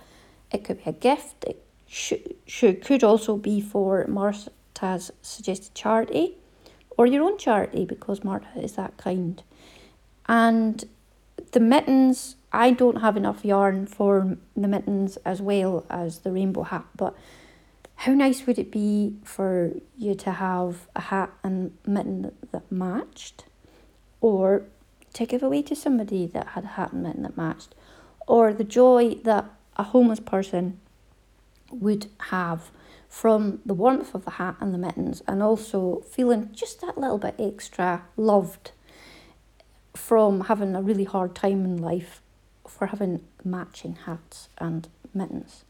[0.51, 1.43] It could be a gift.
[1.45, 6.37] It should, should could also be for Marta's suggested charity
[6.97, 9.43] or your own charity because Marta is that kind.
[10.27, 10.83] And
[11.51, 16.63] the mittens I don't have enough yarn for the mittens as well as the rainbow
[16.63, 17.15] hat, but
[17.97, 23.45] how nice would it be for you to have a hat and mitten that, matched?
[24.21, 24.63] Or
[25.13, 27.75] to give away to somebody that had a hat and mitten that matched?
[28.25, 30.79] Or the joy that a homeless person
[31.71, 32.71] would have
[33.09, 37.17] from the warmth of the hat and the mittens, and also feeling just that little
[37.17, 38.71] bit extra loved
[39.93, 42.21] from having a really hard time in life
[42.69, 45.63] for having matching hats and mittens.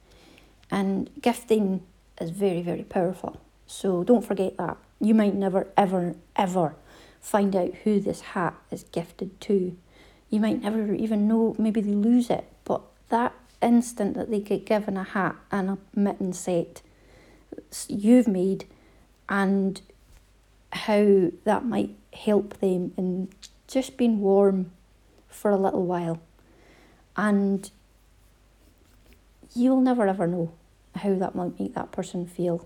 [0.70, 1.82] And gifting
[2.20, 3.40] is very, very powerful.
[3.66, 4.78] So don't forget that.
[5.00, 6.76] You might never, ever, ever
[7.22, 9.76] find out who this hat is gifted to.
[10.30, 14.66] You might never even know, maybe they lose it, but that instant that they get
[14.66, 16.82] given a hat and a mitten set
[17.88, 18.66] you've made
[19.28, 19.82] and
[20.72, 23.30] how that might help them in
[23.68, 24.72] just being warm
[25.28, 26.20] for a little while
[27.20, 27.70] and
[29.54, 30.54] you'll never ever know
[30.96, 32.66] how that might make that person feel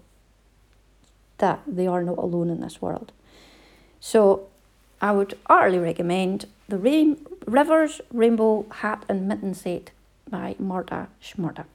[1.39, 3.11] that they are not alone in this world.
[3.99, 4.47] So
[5.01, 9.89] I would utterly recommend the Rain- Rivers Rainbow Hat and Mitten Set
[10.29, 11.65] by Marta Schmarta.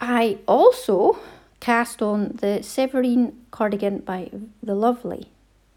[0.00, 1.18] I also
[1.60, 5.28] cast on the Severine cardigan by the lovely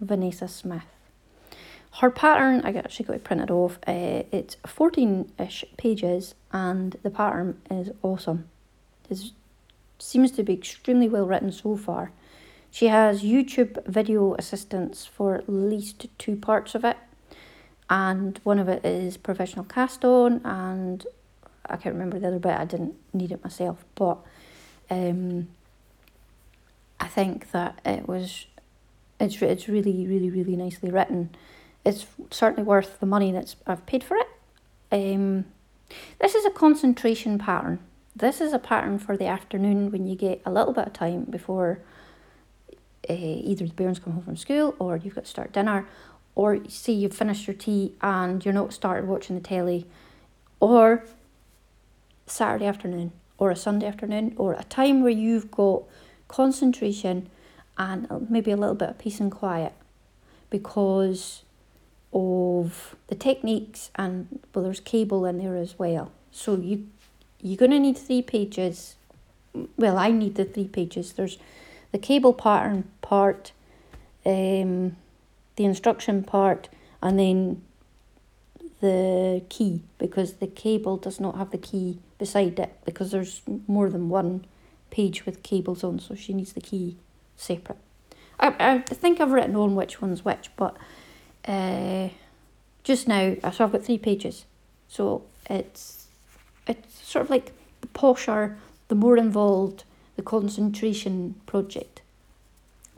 [0.02, 0.97] Vanessa Smith.
[2.00, 7.10] Her pattern, I actually got it printed off, uh, it's 14 ish pages and the
[7.10, 8.48] pattern is awesome.
[9.10, 9.20] It
[9.98, 12.12] seems to be extremely well written so far.
[12.70, 16.98] She has YouTube video assistance for at least two parts of it,
[17.90, 21.04] and one of it is professional cast on, and
[21.66, 24.20] I can't remember the other bit, I didn't need it myself, but
[24.92, 25.48] um,
[27.00, 28.46] I think that it was
[29.20, 31.32] it's it's really really really nicely written
[31.86, 34.28] it's certainly worth the money that I've paid for it.
[34.92, 35.46] Um,
[36.20, 37.80] this is a concentration pattern.
[38.16, 41.24] This is a pattern for the afternoon when you get a little bit of time
[41.26, 41.80] before
[43.10, 45.88] uh, either the parents come home from school or you've got to start dinner
[46.36, 49.86] or see you've finished your tea and you're not started watching the telly
[50.60, 51.04] or
[52.26, 55.84] Saturday afternoon or a Sunday afternoon or a time where you've got
[56.28, 57.30] concentration
[57.78, 59.74] and maybe a little bit of peace and quiet
[60.50, 61.44] because
[62.18, 66.12] of the techniques and well there's cable in there as well.
[66.32, 66.88] So you
[67.42, 68.96] you're going to need three pages.
[69.78, 71.14] Well i need the three pages.
[71.14, 71.38] There's
[71.92, 73.52] the cable pattern part
[74.26, 74.96] um
[75.56, 76.70] the instruction part
[77.02, 77.62] and then
[78.82, 83.90] the key because the cable does not have the key beside it because there's more
[83.90, 84.46] than one
[84.90, 86.96] page with cables on so she needs the key
[87.36, 87.78] separate.
[88.40, 90.76] I, I think i've written on which one's which but
[91.48, 92.10] uh,
[92.84, 94.46] just now, so I've got three pages.
[94.88, 96.08] So it's
[96.68, 99.84] it's sort of like the posher, the more involved,
[100.16, 102.02] the concentration project.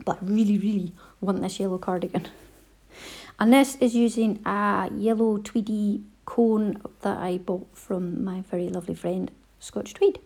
[0.04, 2.28] But really, really want this yellow cardigan.
[3.38, 8.94] And this is using a yellow tweedy cone that I bought from my very lovely
[8.94, 9.30] friend
[9.60, 10.18] Scotch Tweed.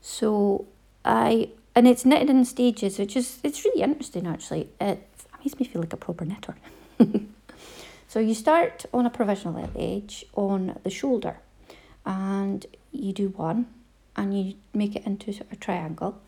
[0.00, 0.66] So
[1.04, 4.70] I and it's knitted in stages, which is it's really interesting actually.
[4.80, 5.08] It
[5.38, 6.56] makes me feel like a proper knitter.
[8.08, 11.38] so you start on a provisional edge on the shoulder
[12.04, 13.66] and you do one
[14.16, 16.20] and you make it into a triangle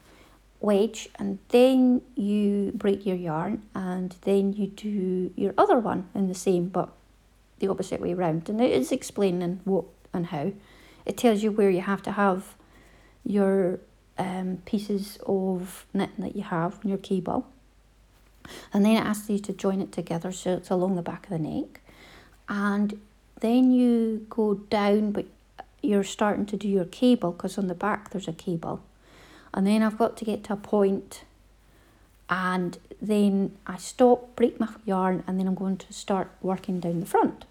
[0.60, 6.28] wedge and then you break your yarn and then you do your other one in
[6.28, 6.90] the same but
[7.58, 10.52] the opposite way round and it is explaining what and how.
[11.04, 12.54] It tells you where you have to have
[13.24, 13.80] your
[14.18, 17.46] um, pieces of knitting that you have on your cable
[18.72, 21.30] and then it asks you to join it together so it's along the back of
[21.30, 21.80] the neck
[22.48, 23.00] and
[23.40, 25.26] then you go down but
[25.82, 28.82] you're starting to do your cable because on the back there's a cable
[29.54, 31.24] and then I've got to get to a point
[32.32, 37.00] and then I stop, break my yarn, and then I'm going to start working down
[37.00, 37.44] the front.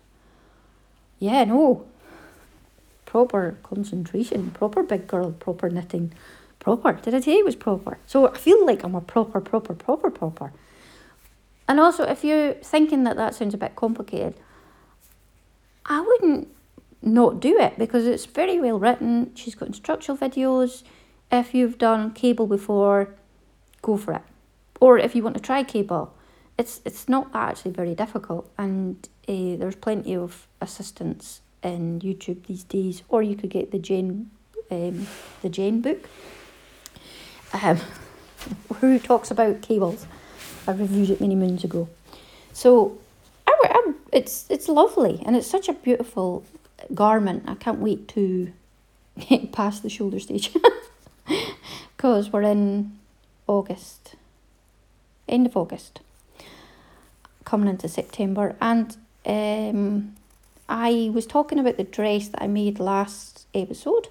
[1.19, 1.85] Yeah, no,
[3.05, 6.13] proper concentration, proper big girl, proper knitting,
[6.57, 6.93] proper.
[6.93, 7.99] Did I you it was proper?
[8.07, 10.51] So I feel like I'm a proper, proper, proper, proper.
[11.71, 14.33] And also, if you're thinking that that sounds a bit complicated,
[15.85, 16.49] I wouldn't
[17.01, 19.31] not do it because it's very well written.
[19.35, 20.83] She's got instructional videos
[21.31, 23.15] if you've done cable before,
[23.81, 24.21] go for it.
[24.81, 26.13] Or if you want to try cable,
[26.57, 32.65] it's it's not actually very difficult, and uh, there's plenty of assistance in YouTube these
[32.65, 33.01] days.
[33.07, 34.29] Or you could get the Jane,
[34.69, 35.07] um,
[35.41, 36.09] the Jane book,
[37.53, 37.79] um,
[38.81, 40.05] who talks about cables.
[40.67, 41.89] I reviewed it many moons ago,
[42.53, 42.97] so
[43.47, 46.43] I, I, it's it's lovely and it's such a beautiful
[46.93, 47.43] garment.
[47.47, 48.51] I can't wait to
[49.29, 50.51] get past the shoulder stage.
[52.01, 52.97] because we're in
[53.45, 54.15] August,
[55.29, 55.99] end of August,
[57.45, 58.97] coming into September, and
[59.27, 60.15] um,
[60.67, 64.07] I was talking about the dress that I made last episode.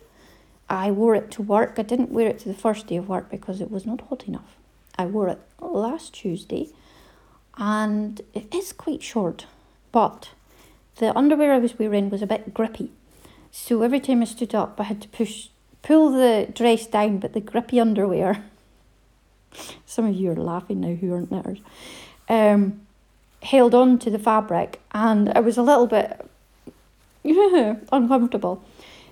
[0.68, 1.74] I wore it to work.
[1.78, 4.28] I didn't wear it to the first day of work because it was not hot
[4.28, 4.54] enough.
[5.00, 6.68] I wore it last Tuesday,
[7.56, 9.46] and it is quite short,
[9.92, 10.30] but
[10.96, 12.90] the underwear I was wearing was a bit grippy.
[13.50, 15.48] So every time I stood up, I had to push
[15.82, 18.44] pull the dress down, but the grippy underwear.
[19.86, 21.60] Some of you are laughing now who aren't knitters.
[22.28, 22.82] Um,
[23.42, 26.24] held on to the fabric, and I was a little bit
[27.92, 28.62] uncomfortable.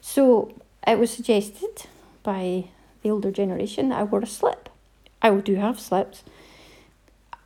[0.00, 0.54] So
[0.86, 1.86] it was suggested
[2.22, 2.68] by
[3.02, 4.68] the older generation that I wore a slip.
[5.22, 6.22] I do have slips,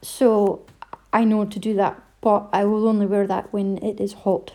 [0.03, 0.65] so
[1.13, 4.53] I know to do that, but I will only wear that when it is hot.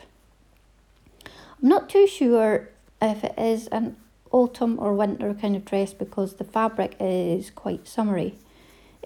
[1.26, 2.70] I'm not too sure
[3.02, 3.96] if it is an
[4.32, 8.36] autumn or winter kind of dress because the fabric is quite summery.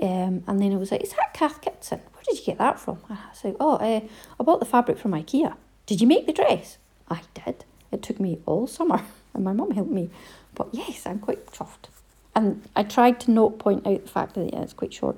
[0.01, 1.99] Um, and then it was like, is that Cath Kidston?
[1.99, 2.99] Where did you get that from?
[3.09, 4.01] I was like, oh, uh,
[4.39, 5.55] I bought the fabric from Ikea.
[5.85, 6.77] Did you make the dress?
[7.09, 7.65] I did.
[7.91, 9.01] It took me all summer
[9.33, 10.09] and my mum helped me.
[10.55, 11.87] But yes, I'm quite chuffed.
[12.35, 15.17] And I tried to not point out the fact that yeah, it's quite short.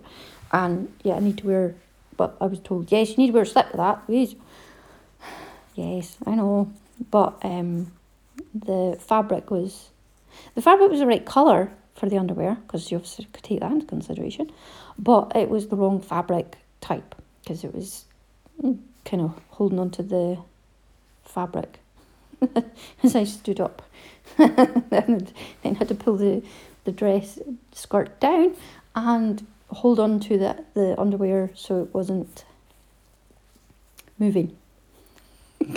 [0.52, 1.76] And yeah, I need to wear,
[2.18, 4.36] but I was told, yes, you need to wear a slip with that, please.
[5.76, 6.72] Yes, I know.
[7.10, 7.92] But um,
[8.54, 9.90] the fabric was
[10.54, 13.72] the fabric was the right colour for the underwear because you obviously could take that
[13.72, 14.52] into consideration,
[14.98, 18.06] but it was the wrong fabric type because it was
[18.62, 20.38] mm, kind of holding onto the
[21.24, 21.80] fabric
[23.04, 23.82] as I stood up.
[24.38, 25.32] And
[25.64, 26.44] then had to pull the,
[26.84, 27.40] the dress
[27.72, 28.56] skirt down
[28.96, 32.46] and hold on to the, the underwear so it wasn't
[34.20, 34.56] moving.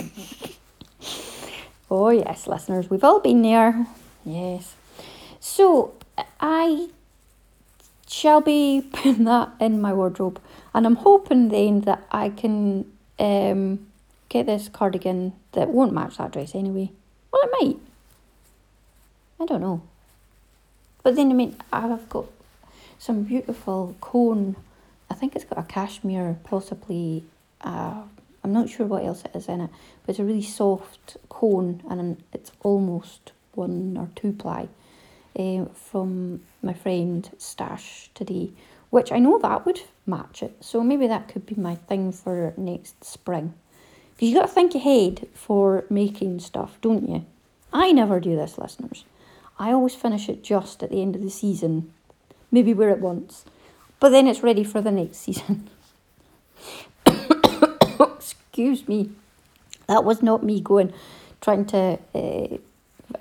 [1.91, 3.87] oh, yes, listeners, we've all been there.
[4.25, 4.75] Yes.
[5.41, 5.95] So
[6.41, 6.89] I
[8.09, 10.41] shall be putting that in my wardrobe,
[10.75, 13.87] and I'm hoping then that I can um,
[14.29, 16.91] get this cardigan that won't match that dress anyway.
[17.33, 17.77] Well, it might.
[19.41, 19.83] I don't know.
[21.07, 22.27] But then I mean, I've got
[22.99, 24.57] some beautiful cone.
[25.09, 27.23] I think it's got a cashmere, possibly.
[27.61, 28.03] Uh,
[28.43, 29.71] I'm not sure what else it is in it,
[30.03, 34.67] but it's a really soft cone, and it's almost one or two ply
[35.39, 38.51] uh, from my friend Stash today,
[38.91, 40.57] which I know that would match it.
[40.59, 43.55] So maybe that could be my thing for next spring.
[44.17, 47.25] Because you got to think ahead for making stuff, don't you?
[47.73, 49.05] I never do this, listeners.
[49.59, 51.93] I always finish it just at the end of the season,
[52.51, 53.45] maybe wear it once,
[54.01, 55.69] but then it's ready for the next season.
[58.01, 59.11] Excuse me.
[59.87, 60.93] That was not me going,
[61.41, 62.57] trying to uh,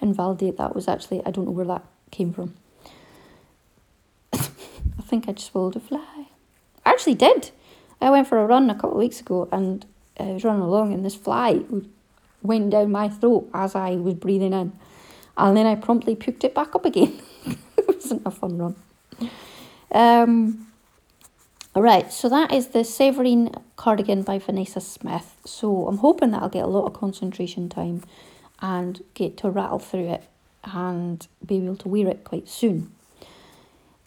[0.02, 2.56] invalidate that was actually, I don't know where that came from.
[4.34, 6.28] I think I just swallowed a fly.
[6.86, 7.52] I actually did.
[8.02, 9.86] I went for a run a couple of weeks ago and
[10.20, 11.62] I was running along and this fly
[12.42, 14.74] went down my throat as I was breathing in.
[15.38, 17.20] And then I promptly puked it back up again.
[17.78, 18.76] it wasn't a fun run.
[19.92, 20.68] Um,
[21.76, 25.36] all right, so that is the Severine cardigan by Vanessa Smith.
[25.46, 28.04] So I'm hoping that I'll get a lot of concentration time
[28.62, 30.24] and get to rattle through it
[30.64, 32.92] and be able to wear it quite soon.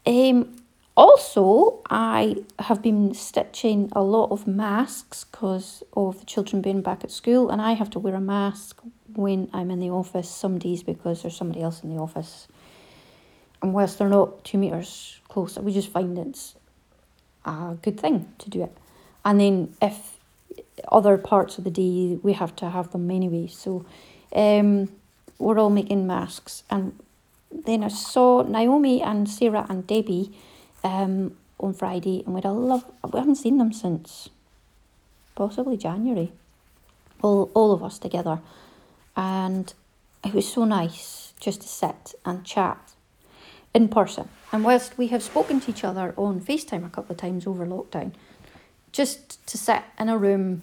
[0.06, 0.56] Um,
[0.96, 7.04] also, I have been stitching a lot of masks because of the children being back
[7.04, 8.80] at school, and I have to wear a mask
[9.18, 12.46] when I'm in the office some days because there's somebody else in the office.
[13.60, 16.54] And whilst they're not two metres closer, we just find it's
[17.44, 18.76] a good thing to do it.
[19.24, 20.18] And then if
[20.92, 23.84] other parts of the day we have to have them anyway, so
[24.32, 24.88] um,
[25.40, 26.62] we're all making masks.
[26.70, 26.96] And
[27.50, 30.30] then I saw Naomi and Sarah and Debbie
[30.84, 32.84] um, on Friday, and we had a love.
[33.12, 34.28] We haven't seen them since
[35.34, 36.30] possibly January.
[37.20, 38.38] All all of us together,
[39.18, 39.74] and
[40.24, 42.92] it was so nice just to sit and chat
[43.74, 44.28] in person.
[44.52, 47.66] And whilst we have spoken to each other on FaceTime a couple of times over
[47.66, 48.12] lockdown,
[48.92, 50.62] just to sit in a room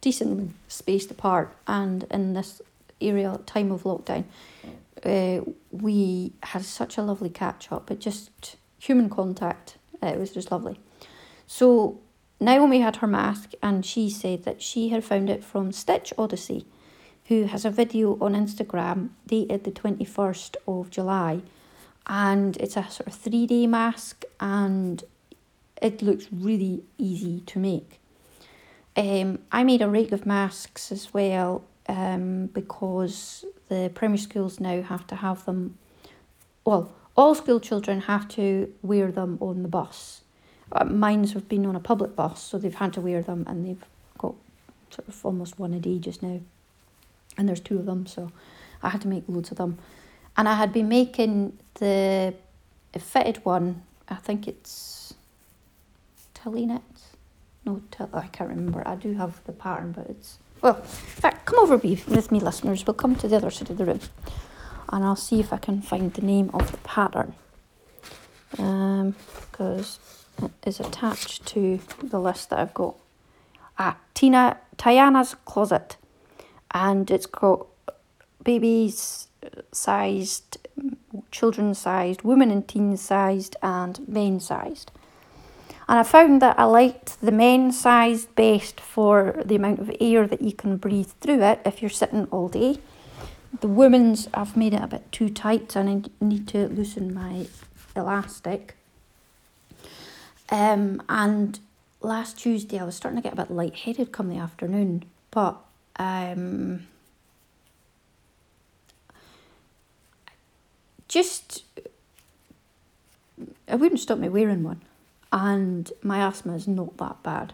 [0.00, 2.60] decently spaced apart and in this
[3.00, 4.24] area time of lockdown,
[5.04, 7.92] uh, we had such a lovely catch up.
[7.92, 9.76] It just human contact.
[10.02, 10.80] It was just lovely.
[11.46, 12.00] So
[12.40, 16.66] Naomi had her mask and she said that she had found it from Stitch Odyssey,
[17.30, 21.40] who has a video on Instagram dated the 21st of July.
[22.08, 25.04] And it's a sort of three day mask and
[25.80, 28.00] it looks really easy to make.
[28.96, 34.82] Um, I made a rake of masks as well um, because the primary schools now
[34.82, 35.78] have to have them.
[36.64, 40.22] Well, all school children have to wear them on the bus.
[40.72, 43.64] Uh, mine's have been on a public bus, so they've had to wear them, and
[43.64, 43.84] they've
[44.18, 44.34] got
[44.90, 46.40] sort of almost one a day just now.
[47.36, 48.32] And there's two of them, so
[48.82, 49.78] I had to make loads of them.
[50.36, 52.34] And I had been making the
[52.98, 53.82] fitted one.
[54.08, 55.14] I think it's
[56.34, 56.82] Telenet.
[57.64, 58.82] No, tel- I can't remember.
[58.86, 60.76] I do have the pattern, but it's well.
[60.76, 62.86] In fact, come over with me, listeners.
[62.86, 64.00] We'll come to the other side of the room
[64.90, 67.34] and I'll see if I can find the name of the pattern
[68.50, 69.98] because
[70.38, 72.96] um, it is attached to the list that I've got.
[73.78, 75.96] Ah, Tina Tiana's Closet
[76.72, 77.66] and it's got
[78.42, 79.28] babies
[79.72, 80.58] sized,
[81.30, 84.90] children sized, women and teen sized, and men sized.
[85.88, 90.26] And I found that I liked the men sized best for the amount of air
[90.26, 92.78] that you can breathe through it if you're sitting all day.
[93.60, 97.48] The women's, I've made it a bit too tight and I need to loosen my
[97.96, 98.76] elastic.
[100.48, 101.58] Um, and
[102.00, 105.60] last Tuesday I was starting to get a bit lightheaded come the afternoon, but
[106.00, 106.86] um,
[111.08, 111.64] just
[113.68, 114.80] it wouldn't stop me wearing one,
[115.30, 117.52] and my asthma is not that bad,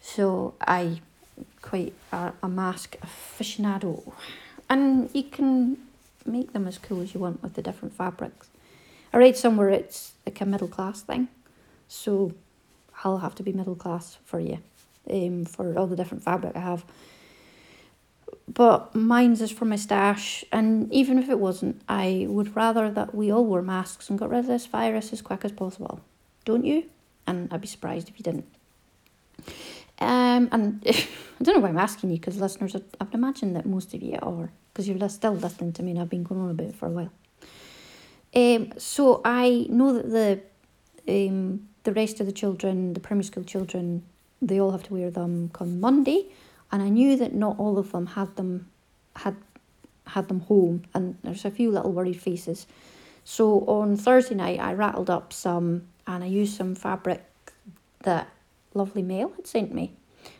[0.00, 1.00] so I
[1.60, 4.12] quite a, a mask aficionado
[4.70, 5.76] and you can
[6.24, 8.48] make them as cool as you want with the different fabrics.
[9.12, 11.28] I read somewhere it's like a middle class thing,
[11.88, 12.32] so
[13.04, 14.58] I'll have to be middle class for you,
[15.10, 16.84] um, for all the different fabric I have.
[18.48, 23.14] But mine's is for my stash, and even if it wasn't, I would rather that
[23.14, 26.00] we all wore masks and got rid of this virus as quick as possible.
[26.44, 26.84] Don't you?
[27.26, 28.46] And I'd be surprised if you didn't.
[29.98, 33.66] Um, and I don't know why I'm asking you because listeners, I would imagine that
[33.66, 36.50] most of you are because you're still listening to me and I've been going on
[36.50, 37.12] about it for a while.
[38.34, 40.10] Um, so I know that
[41.06, 44.02] the um, the rest of the children, the primary school children,
[44.42, 46.26] they all have to wear them come Monday,
[46.72, 48.68] and I knew that not all of them had them
[49.16, 49.36] had
[50.06, 52.66] had them home, and there's a few little worried faces.
[53.24, 57.24] So on Thursday night, I rattled up some, and I used some fabric
[58.02, 58.28] that
[58.72, 59.94] lovely Mel had sent me.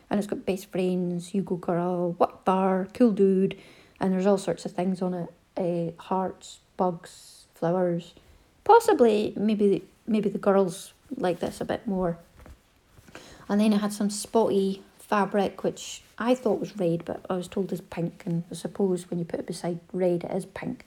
[0.09, 3.57] And it's got best friends, Hugo Girl, What Bar, Cool Dude,
[3.99, 5.29] and there's all sorts of things on it.
[5.57, 8.13] Uh, hearts, bugs, flowers.
[8.63, 12.17] Possibly maybe maybe the girls like this a bit more.
[13.49, 17.47] And then I had some spotty fabric which I thought was red, but I was
[17.47, 20.85] told is pink, and I suppose when you put it beside red, it is pink.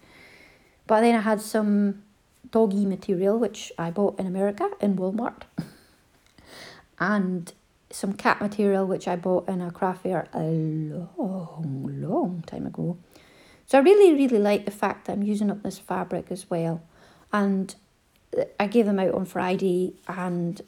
[0.87, 2.03] But then I had some
[2.51, 5.43] doggy material which I bought in America in Walmart.
[6.99, 7.53] and
[7.91, 12.97] some cat material which I bought in a craft fair a long, long time ago.
[13.67, 16.83] So I really, really like the fact that I'm using up this fabric as well.
[17.33, 17.75] And
[18.59, 20.61] I gave them out on Friday, and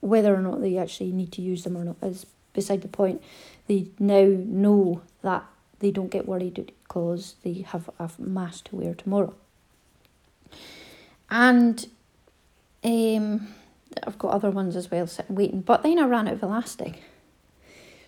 [0.00, 3.22] whether or not they actually need to use them or not is beside the point.
[3.66, 5.44] They now know that
[5.80, 9.34] they don't get worried because they have a mask to wear tomorrow.
[11.30, 11.86] And
[12.82, 13.48] um,
[14.06, 17.02] I've got other ones as well sitting waiting, but then I ran out of elastic.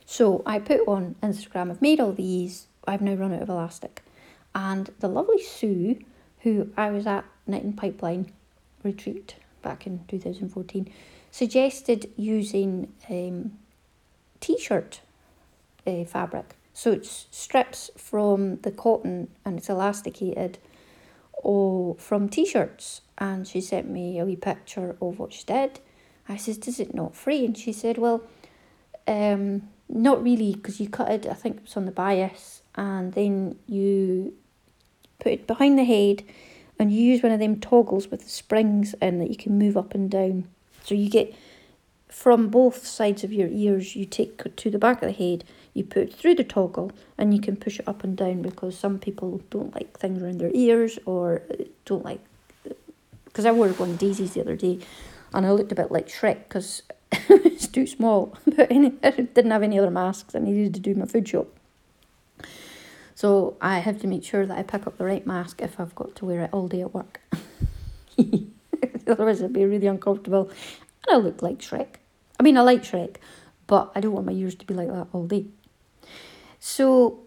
[0.06, 4.02] So I put on Instagram, I've made all these, I've now run out of elastic.
[4.54, 6.00] And the lovely Sue,
[6.40, 8.32] who I was at Knitting Pipeline
[8.82, 10.92] retreat back in 2014,
[11.30, 13.52] suggested using um,
[14.40, 15.00] t-shirt
[15.86, 16.56] uh, fabric.
[16.72, 20.58] So it's strips from the cotton and it's elasticated
[21.32, 25.80] or from t-shirts and she sent me a wee picture of what she did.
[26.28, 27.44] I says, does it not free?
[27.44, 28.22] And she said, well,
[29.08, 33.58] um, not really because you cut it, I think it's on the bias and then
[33.66, 34.34] you
[35.18, 36.22] put it behind the head
[36.78, 39.76] and you use one of them toggles with the springs in that you can move
[39.76, 40.48] up and down.
[40.90, 41.32] So you get
[42.08, 45.84] from both sides of your ears, you take to the back of the head, you
[45.84, 49.40] put through the toggle, and you can push it up and down because some people
[49.50, 52.18] don't like things around their ears or uh, don't like.
[52.68, 52.74] Uh,
[53.24, 54.80] because I wore one Daisies the other day,
[55.32, 56.82] and I looked a bit like Shrek because
[57.12, 58.36] it's too small.
[58.44, 60.34] But I didn't have any other masks.
[60.34, 61.46] I needed to do my food shop.
[63.14, 65.94] So I have to make sure that I pick up the right mask if I've
[65.94, 67.20] got to wear it all day at work.
[69.06, 70.50] Otherwise, it'd be really uncomfortable.
[71.06, 71.96] And I look like Shrek.
[72.38, 73.16] I mean, I like Shrek,
[73.66, 75.46] but I don't want my ears to be like that all day.
[76.58, 77.20] So,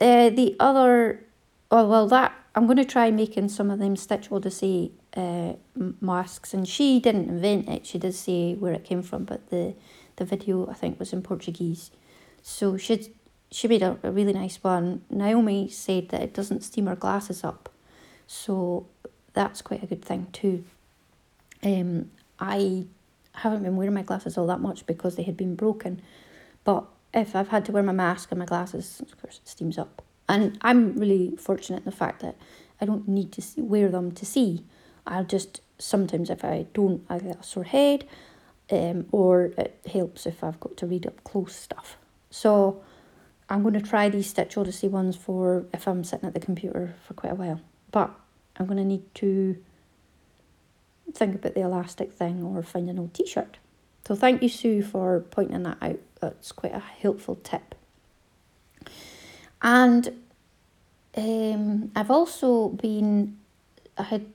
[0.00, 1.24] uh, the other,
[1.70, 5.54] oh, well, that, I'm going to try making some of them Stitch Odyssey uh,
[6.00, 6.54] masks.
[6.54, 9.74] And she didn't invent it, she did say where it came from, but the,
[10.16, 11.90] the video, I think, was in Portuguese.
[12.42, 13.12] So, she
[13.50, 15.02] she made a, a really nice one.
[15.08, 17.70] Naomi said that it doesn't steam her glasses up.
[18.26, 18.86] So,
[19.32, 20.64] that's quite a good thing too.
[21.62, 22.86] Um, I
[23.32, 26.02] haven't been wearing my glasses all that much because they had been broken.
[26.64, 26.84] But
[27.14, 30.02] if I've had to wear my mask and my glasses, of course, it steams up.
[30.28, 32.36] And I'm really fortunate in the fact that
[32.80, 34.64] I don't need to see, wear them to see.
[35.06, 38.06] I'll just sometimes if I don't, I get a sore head,
[38.70, 41.96] um, or it helps if I've got to read up close stuff.
[42.30, 42.82] So
[43.48, 46.94] I'm going to try these Stitch Odyssey ones for if I'm sitting at the computer
[47.06, 47.60] for quite a while.
[47.90, 48.10] But
[48.56, 49.56] I'm going to need to
[51.14, 53.58] think about the elastic thing or find an old t-shirt.
[54.06, 55.98] So thank you, Sue, for pointing that out.
[56.20, 57.74] That's quite a helpful tip.
[59.60, 60.22] And
[61.16, 63.36] um, I've also been,
[63.96, 64.26] I had,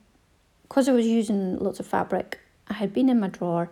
[0.64, 3.70] because I was using lots of fabric, I had been in my drawer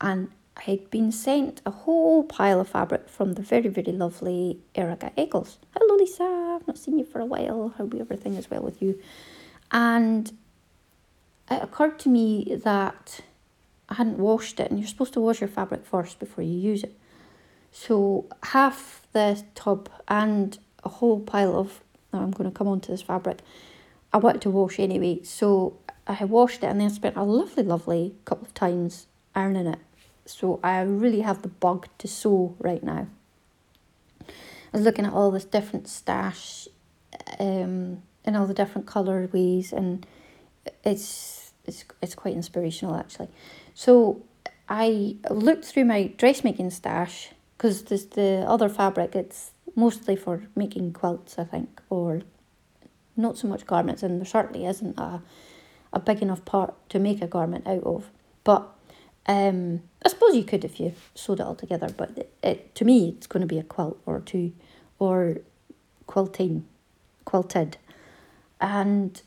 [0.00, 4.60] and I had been sent a whole pile of fabric from the very, very lovely
[4.74, 5.58] Erica Eccles.
[5.76, 6.22] Hello, Lisa.
[6.58, 7.74] I've not seen you for a while.
[7.76, 8.98] Hope everything is well with you.
[9.70, 10.32] And
[11.50, 13.20] it occurred to me that
[13.88, 16.82] I hadn't washed it, and you're supposed to wash your fabric first before you use
[16.82, 16.98] it.
[17.72, 21.82] So half the tub and a whole pile of,
[22.12, 23.40] now I'm going to come on to this fabric,
[24.12, 25.22] I wanted to wash anyway.
[25.24, 29.78] So I washed it and then spent a lovely, lovely couple of times ironing it.
[30.24, 33.08] So I really have the bug to sew right now.
[34.20, 36.66] I was looking at all this different stash
[37.38, 40.06] um, in all the different coloured ways, and
[40.84, 41.35] it's
[41.66, 43.28] it's it's quite inspirational actually.
[43.74, 44.22] So
[44.68, 49.14] I looked through my dressmaking stash because there's the other fabric.
[49.14, 52.22] It's mostly for making quilts, I think, or
[53.16, 55.22] not so much garments, and there certainly isn't a
[55.92, 58.10] a big enough part to make a garment out of.
[58.44, 58.68] But
[59.26, 61.88] um, I suppose you could if you sewed it all together.
[61.96, 64.52] But it, it to me, it's going to be a quilt or two,
[64.98, 65.38] or
[66.06, 66.66] quilting,
[67.24, 67.78] quilted,
[68.60, 69.20] and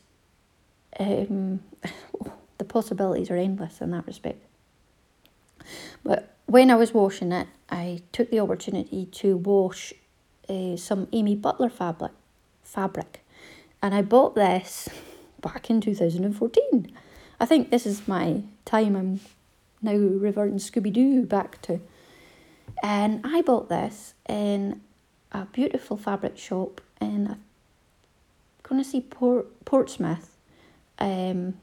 [0.98, 1.60] um,
[2.58, 4.44] the possibilities are endless in that respect.
[6.02, 9.92] But when I was washing it, I took the opportunity to wash
[10.48, 12.12] uh, some Amy Butler fabric,
[12.62, 13.24] fabric,
[13.82, 14.88] and I bought this
[15.40, 16.92] back in two thousand and fourteen.
[17.38, 18.96] I think this is my time.
[18.96, 19.20] I'm
[19.80, 21.80] now reverting Scooby Doo back to,
[22.82, 24.80] and I bought this in
[25.32, 27.28] a beautiful fabric shop in.
[27.28, 27.40] I'm
[28.62, 30.36] gonna see Port Portsmouth
[31.00, 31.54] um,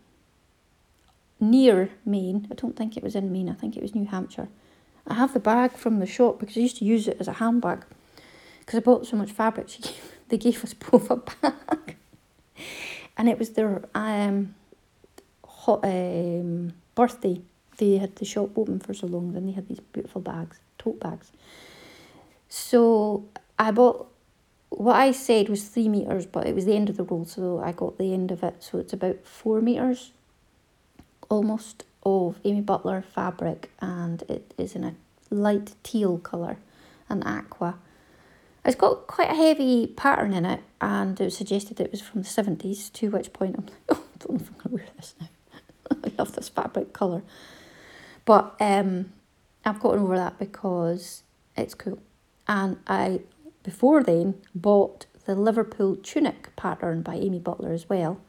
[1.40, 2.48] near Maine.
[2.52, 4.50] I don't think it was in Maine, I think it was New Hampshire.
[5.08, 7.34] I have the bag from the shop because I used to use it as a
[7.34, 7.86] handbag
[8.60, 9.70] because I bought so much fabric.
[9.78, 11.96] She gave, they gave us both a bag,
[13.18, 14.56] and it was their um,
[15.46, 17.42] hot, um, birthday.
[17.78, 21.00] They had the shop open for so long, then they had these beautiful bags, tote
[21.00, 21.32] bags.
[22.50, 23.26] So
[23.58, 24.12] I bought
[24.78, 27.60] what I said was three meters, but it was the end of the roll, so
[27.60, 28.62] I got the end of it.
[28.62, 30.12] So it's about four meters,
[31.30, 34.94] almost, of Amy Butler fabric, and it is in a
[35.32, 36.60] light teal color,
[37.10, 37.80] an aqua.
[38.64, 42.22] It's got quite a heavy pattern in it, and it was suggested it was from
[42.22, 42.92] the seventies.
[42.92, 45.30] To which point I'm like, oh, I don't know if I'm gonna wear this now.
[46.06, 47.24] I love this fabric color,
[48.26, 49.12] but um,
[49.66, 51.24] I've gotten over that because
[51.56, 51.98] it's cool,
[52.48, 53.22] and I
[53.68, 58.22] before then bought the Liverpool tunic pattern by Amy Butler as well.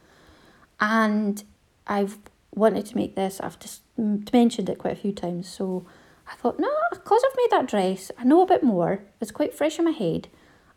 [0.81, 1.45] And
[1.87, 2.19] I've
[2.53, 5.49] wanted to make this, I've just mentioned it quite a few times.
[5.49, 5.87] So
[6.27, 9.05] I thought, no, because I've made that dress, I know a bit more.
[9.21, 10.27] It's quite fresh in my head.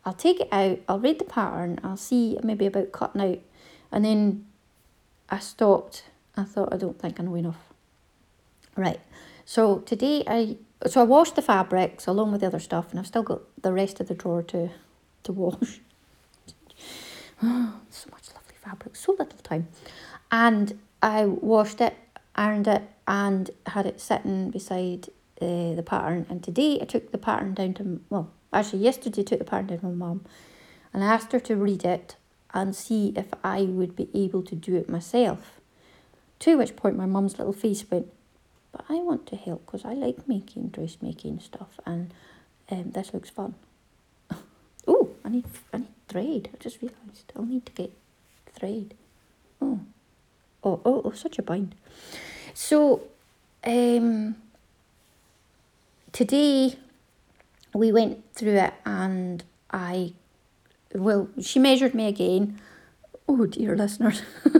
[0.04, 3.40] I'll take it out, I'll read the pattern, I'll see maybe about cutting out.
[3.90, 4.46] And then
[5.28, 6.04] I stopped.
[6.36, 7.72] I thought, I don't think I know enough.
[8.76, 9.00] Right.
[9.44, 10.56] So today I
[10.86, 13.72] so I washed the fabrics along with the other stuff and I've still got the
[13.72, 14.70] rest of the drawer to
[15.24, 15.80] to wash.
[17.40, 19.68] so much lovely fabric, so little time.
[20.30, 21.94] And I washed it,
[22.34, 25.08] ironed it, and had it sitting beside
[25.40, 26.26] uh, the pattern.
[26.28, 29.66] And today I took the pattern down to, well, actually, yesterday I took the pattern
[29.66, 30.24] down to my mum
[30.92, 32.16] and I asked her to read it
[32.54, 35.60] and see if I would be able to do it myself.
[36.40, 38.08] To which point my mum's little face went,
[38.72, 42.12] But I want to help because I like making dressmaking stuff and
[42.70, 43.54] um, this looks fun.
[44.86, 46.48] oh, I need, I need thread.
[46.52, 47.92] I just realised I'll need to get
[48.54, 48.94] thread.
[49.60, 49.80] Oh,
[50.64, 51.74] oh, oh, oh such a bind.
[52.54, 53.02] So,
[53.64, 54.36] um,
[56.12, 56.76] today
[57.74, 60.12] we went through it and I,
[60.94, 62.60] well, she measured me again.
[63.28, 64.22] Oh dear listeners.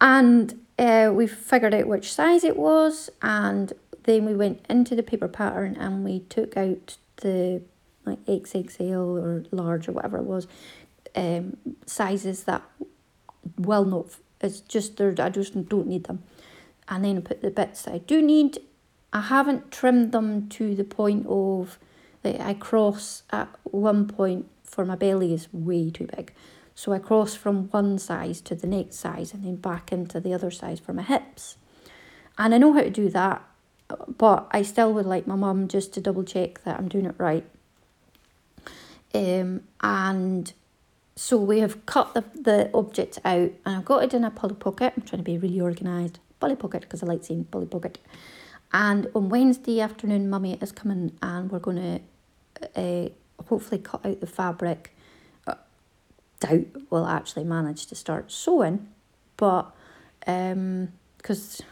[0.00, 3.72] and uh, we figured out which size it was and
[4.02, 7.62] then we went into the paper pattern and we took out the
[8.04, 10.48] like XXL or large or whatever it was
[11.14, 11.56] um,
[11.86, 12.62] sizes that
[13.56, 14.06] will not
[14.40, 16.24] it's just there I just don't need them
[16.88, 18.58] and then I put the bits that I do need
[19.12, 21.78] I haven't trimmed them to the point of
[22.22, 26.32] that I cross at one point for my belly is way too big.
[26.74, 30.32] So I cross from one size to the next size and then back into the
[30.32, 31.56] other size for my hips.
[32.38, 33.42] And I know how to do that,
[34.08, 37.14] but I still would like my mum just to double check that I'm doing it
[37.18, 37.44] right.
[39.14, 40.52] Um, and
[41.14, 44.54] so we have cut the, the object out and I've got it in a Polly
[44.54, 44.94] Pocket.
[44.96, 46.18] I'm trying to be really organised.
[46.40, 47.98] Polly Pocket because I like saying Polly Pocket.
[48.72, 52.00] And on Wednesday afternoon, Mummy is coming and we're going
[52.74, 53.08] to uh,
[53.46, 54.96] hopefully cut out the fabric.
[56.42, 58.88] Doubt we'll actually manage to start sewing,
[59.36, 59.72] but
[60.20, 61.68] because um,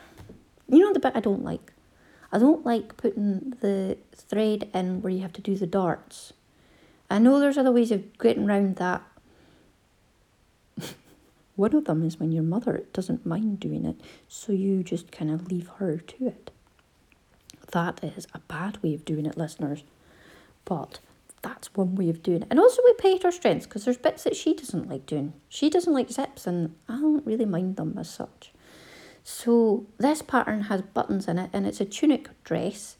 [0.69, 1.73] you know the bit I don't like?
[2.31, 6.33] I don't like putting the thread in where you have to do the darts.
[7.11, 9.03] I know there's other ways of getting around that.
[11.57, 15.33] One of them is when your mother doesn't mind doing it, so you just kind
[15.33, 16.53] of leave her to it.
[17.73, 19.83] That is a bad way of doing it, listeners.
[20.65, 21.01] But
[21.43, 22.49] that's one way of doing it.
[22.51, 25.33] And also we play her strengths because there's bits that she doesn't like doing.
[25.49, 28.53] She doesn't like zips and I don't really mind them as such.
[29.25, 32.97] So this pattern has buttons in it and it's a tunic dress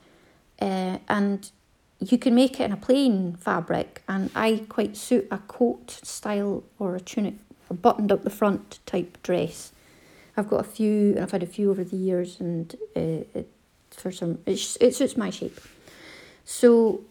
[0.61, 1.51] uh, and
[1.99, 6.65] you can make it in a plain fabric and I quite suit a coat style
[6.79, 7.35] or a tunic,
[7.69, 9.73] a buttoned up the front type dress.
[10.37, 13.49] I've got a few and I've had a few over the years and uh, it
[13.91, 15.61] for some it, it suits my shape
[16.45, 17.03] so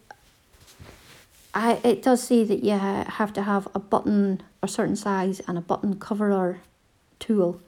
[1.54, 5.58] I it does say that you have to have a button a certain size and
[5.58, 6.60] a button coverer
[7.18, 7.60] tool.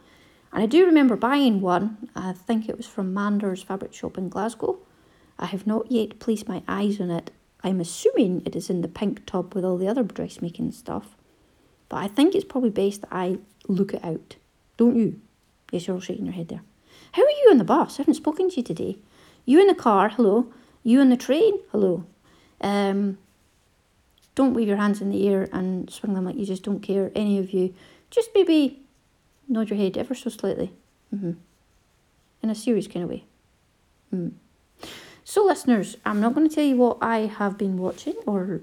[0.53, 2.09] And I do remember buying one.
[2.15, 4.79] I think it was from Mandors fabric shop in Glasgow.
[5.39, 7.31] I have not yet placed my eyes on it.
[7.65, 11.17] I'm assuming it is in the pink tub with all the other dressmaking stuff
[11.93, 13.37] but I think it's probably best that I
[13.69, 14.37] look it out.
[14.79, 15.21] Don't you?
[15.71, 16.63] Yes you're all shaking your head there.
[17.13, 17.99] How are you on the bus?
[17.99, 18.97] I haven't spoken to you today.
[19.45, 20.47] You in the car, hello.
[20.83, 22.07] You in the train, hello.
[22.63, 23.19] Um,
[24.35, 27.11] don't wave your hands in the air and swing them like you just don't care,
[27.15, 27.75] any of you.
[28.11, 28.81] Just maybe
[29.49, 30.73] nod your head ever so slightly.
[31.15, 31.33] Mm-hmm.
[32.43, 33.25] In a serious kind of way.
[34.13, 34.33] Mm.
[35.25, 38.63] So, listeners, I'm not going to tell you what I have been watching, or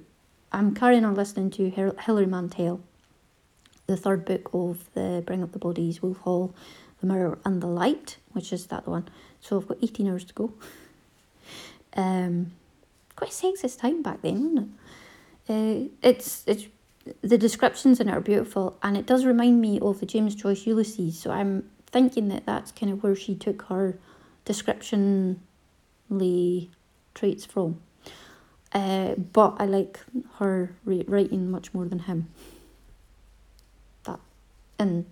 [0.51, 2.81] I'm carrying on listening to Hilary Mantel,
[3.87, 6.53] the third book of the Bring Up the Bodies, Wolf Hall,
[6.99, 9.07] The Mirror and the Light which is that one.
[9.41, 10.53] So I've got 18 hours to go.
[11.95, 12.51] Um,
[13.15, 14.78] quite a sexist time back then, wasn't it?
[15.49, 16.67] Uh, it's it's
[17.23, 20.67] the descriptions in it are beautiful, and it does remind me of the James Joyce
[20.67, 21.17] Ulysses.
[21.17, 23.97] So I'm thinking that that's kind of where she took her
[24.45, 25.39] descriptionly
[27.15, 27.81] traits from.
[28.71, 29.99] Uh, but I like
[30.35, 32.27] her writing much more than him.
[34.03, 34.19] That,
[34.77, 35.05] and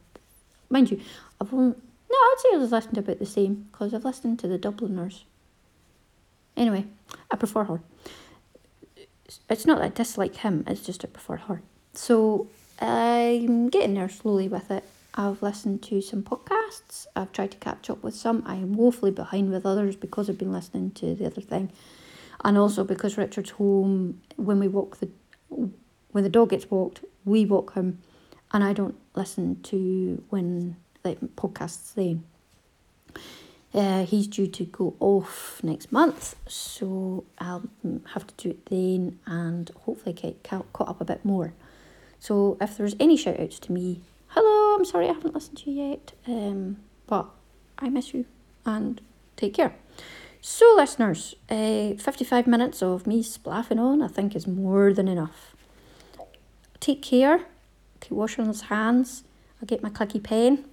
[0.69, 1.01] mind you,
[1.41, 4.37] I've only, no, I'd say I was listening to about the same because I've listened
[4.39, 5.25] to the Dubliners.
[6.55, 6.85] Anyway,
[7.31, 7.81] I prefer her.
[9.49, 11.61] It's not that I dislike him, it's just I prefer her.
[11.93, 12.47] So
[12.79, 14.83] I'm getting there slowly with it.
[15.15, 17.07] I've listened to some podcasts.
[17.15, 18.43] I've tried to catch up with some.
[18.45, 21.71] I am woefully behind with others because I've been listening to the other thing.
[22.45, 25.09] And also because Richard's home when we walk the
[25.49, 27.99] when the dog gets walked, we walk him,
[28.51, 32.23] and I don't listen to when like podcasts then.
[33.73, 38.65] Uh, he's due to go off next month, so I'll mm, have to do it
[38.67, 41.53] then and hopefully get caught up a bit more.
[42.19, 45.71] So if there's any shout outs to me, hello, I'm sorry I haven't listened to
[45.71, 47.27] you yet, um, but
[47.77, 48.25] I miss you
[48.65, 49.01] and
[49.35, 49.75] take care.
[50.41, 55.55] So, listeners, uh, 55 minutes of me splaffing on, I think, is more than enough.
[56.79, 57.41] Take care,
[57.99, 59.23] keep washing those hands.
[59.61, 60.65] I'll get my clicky pen.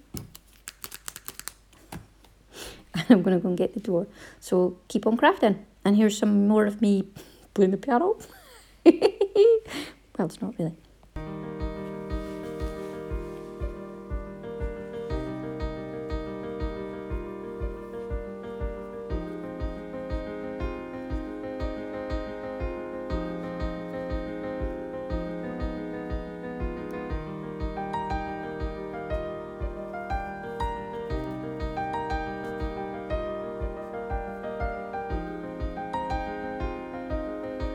[2.95, 4.07] And I'm going to go and get the door.
[4.39, 5.59] So, keep on crafting.
[5.83, 7.07] And here's some more of me
[7.53, 8.17] playing the piano.
[8.85, 10.73] well, it's not really.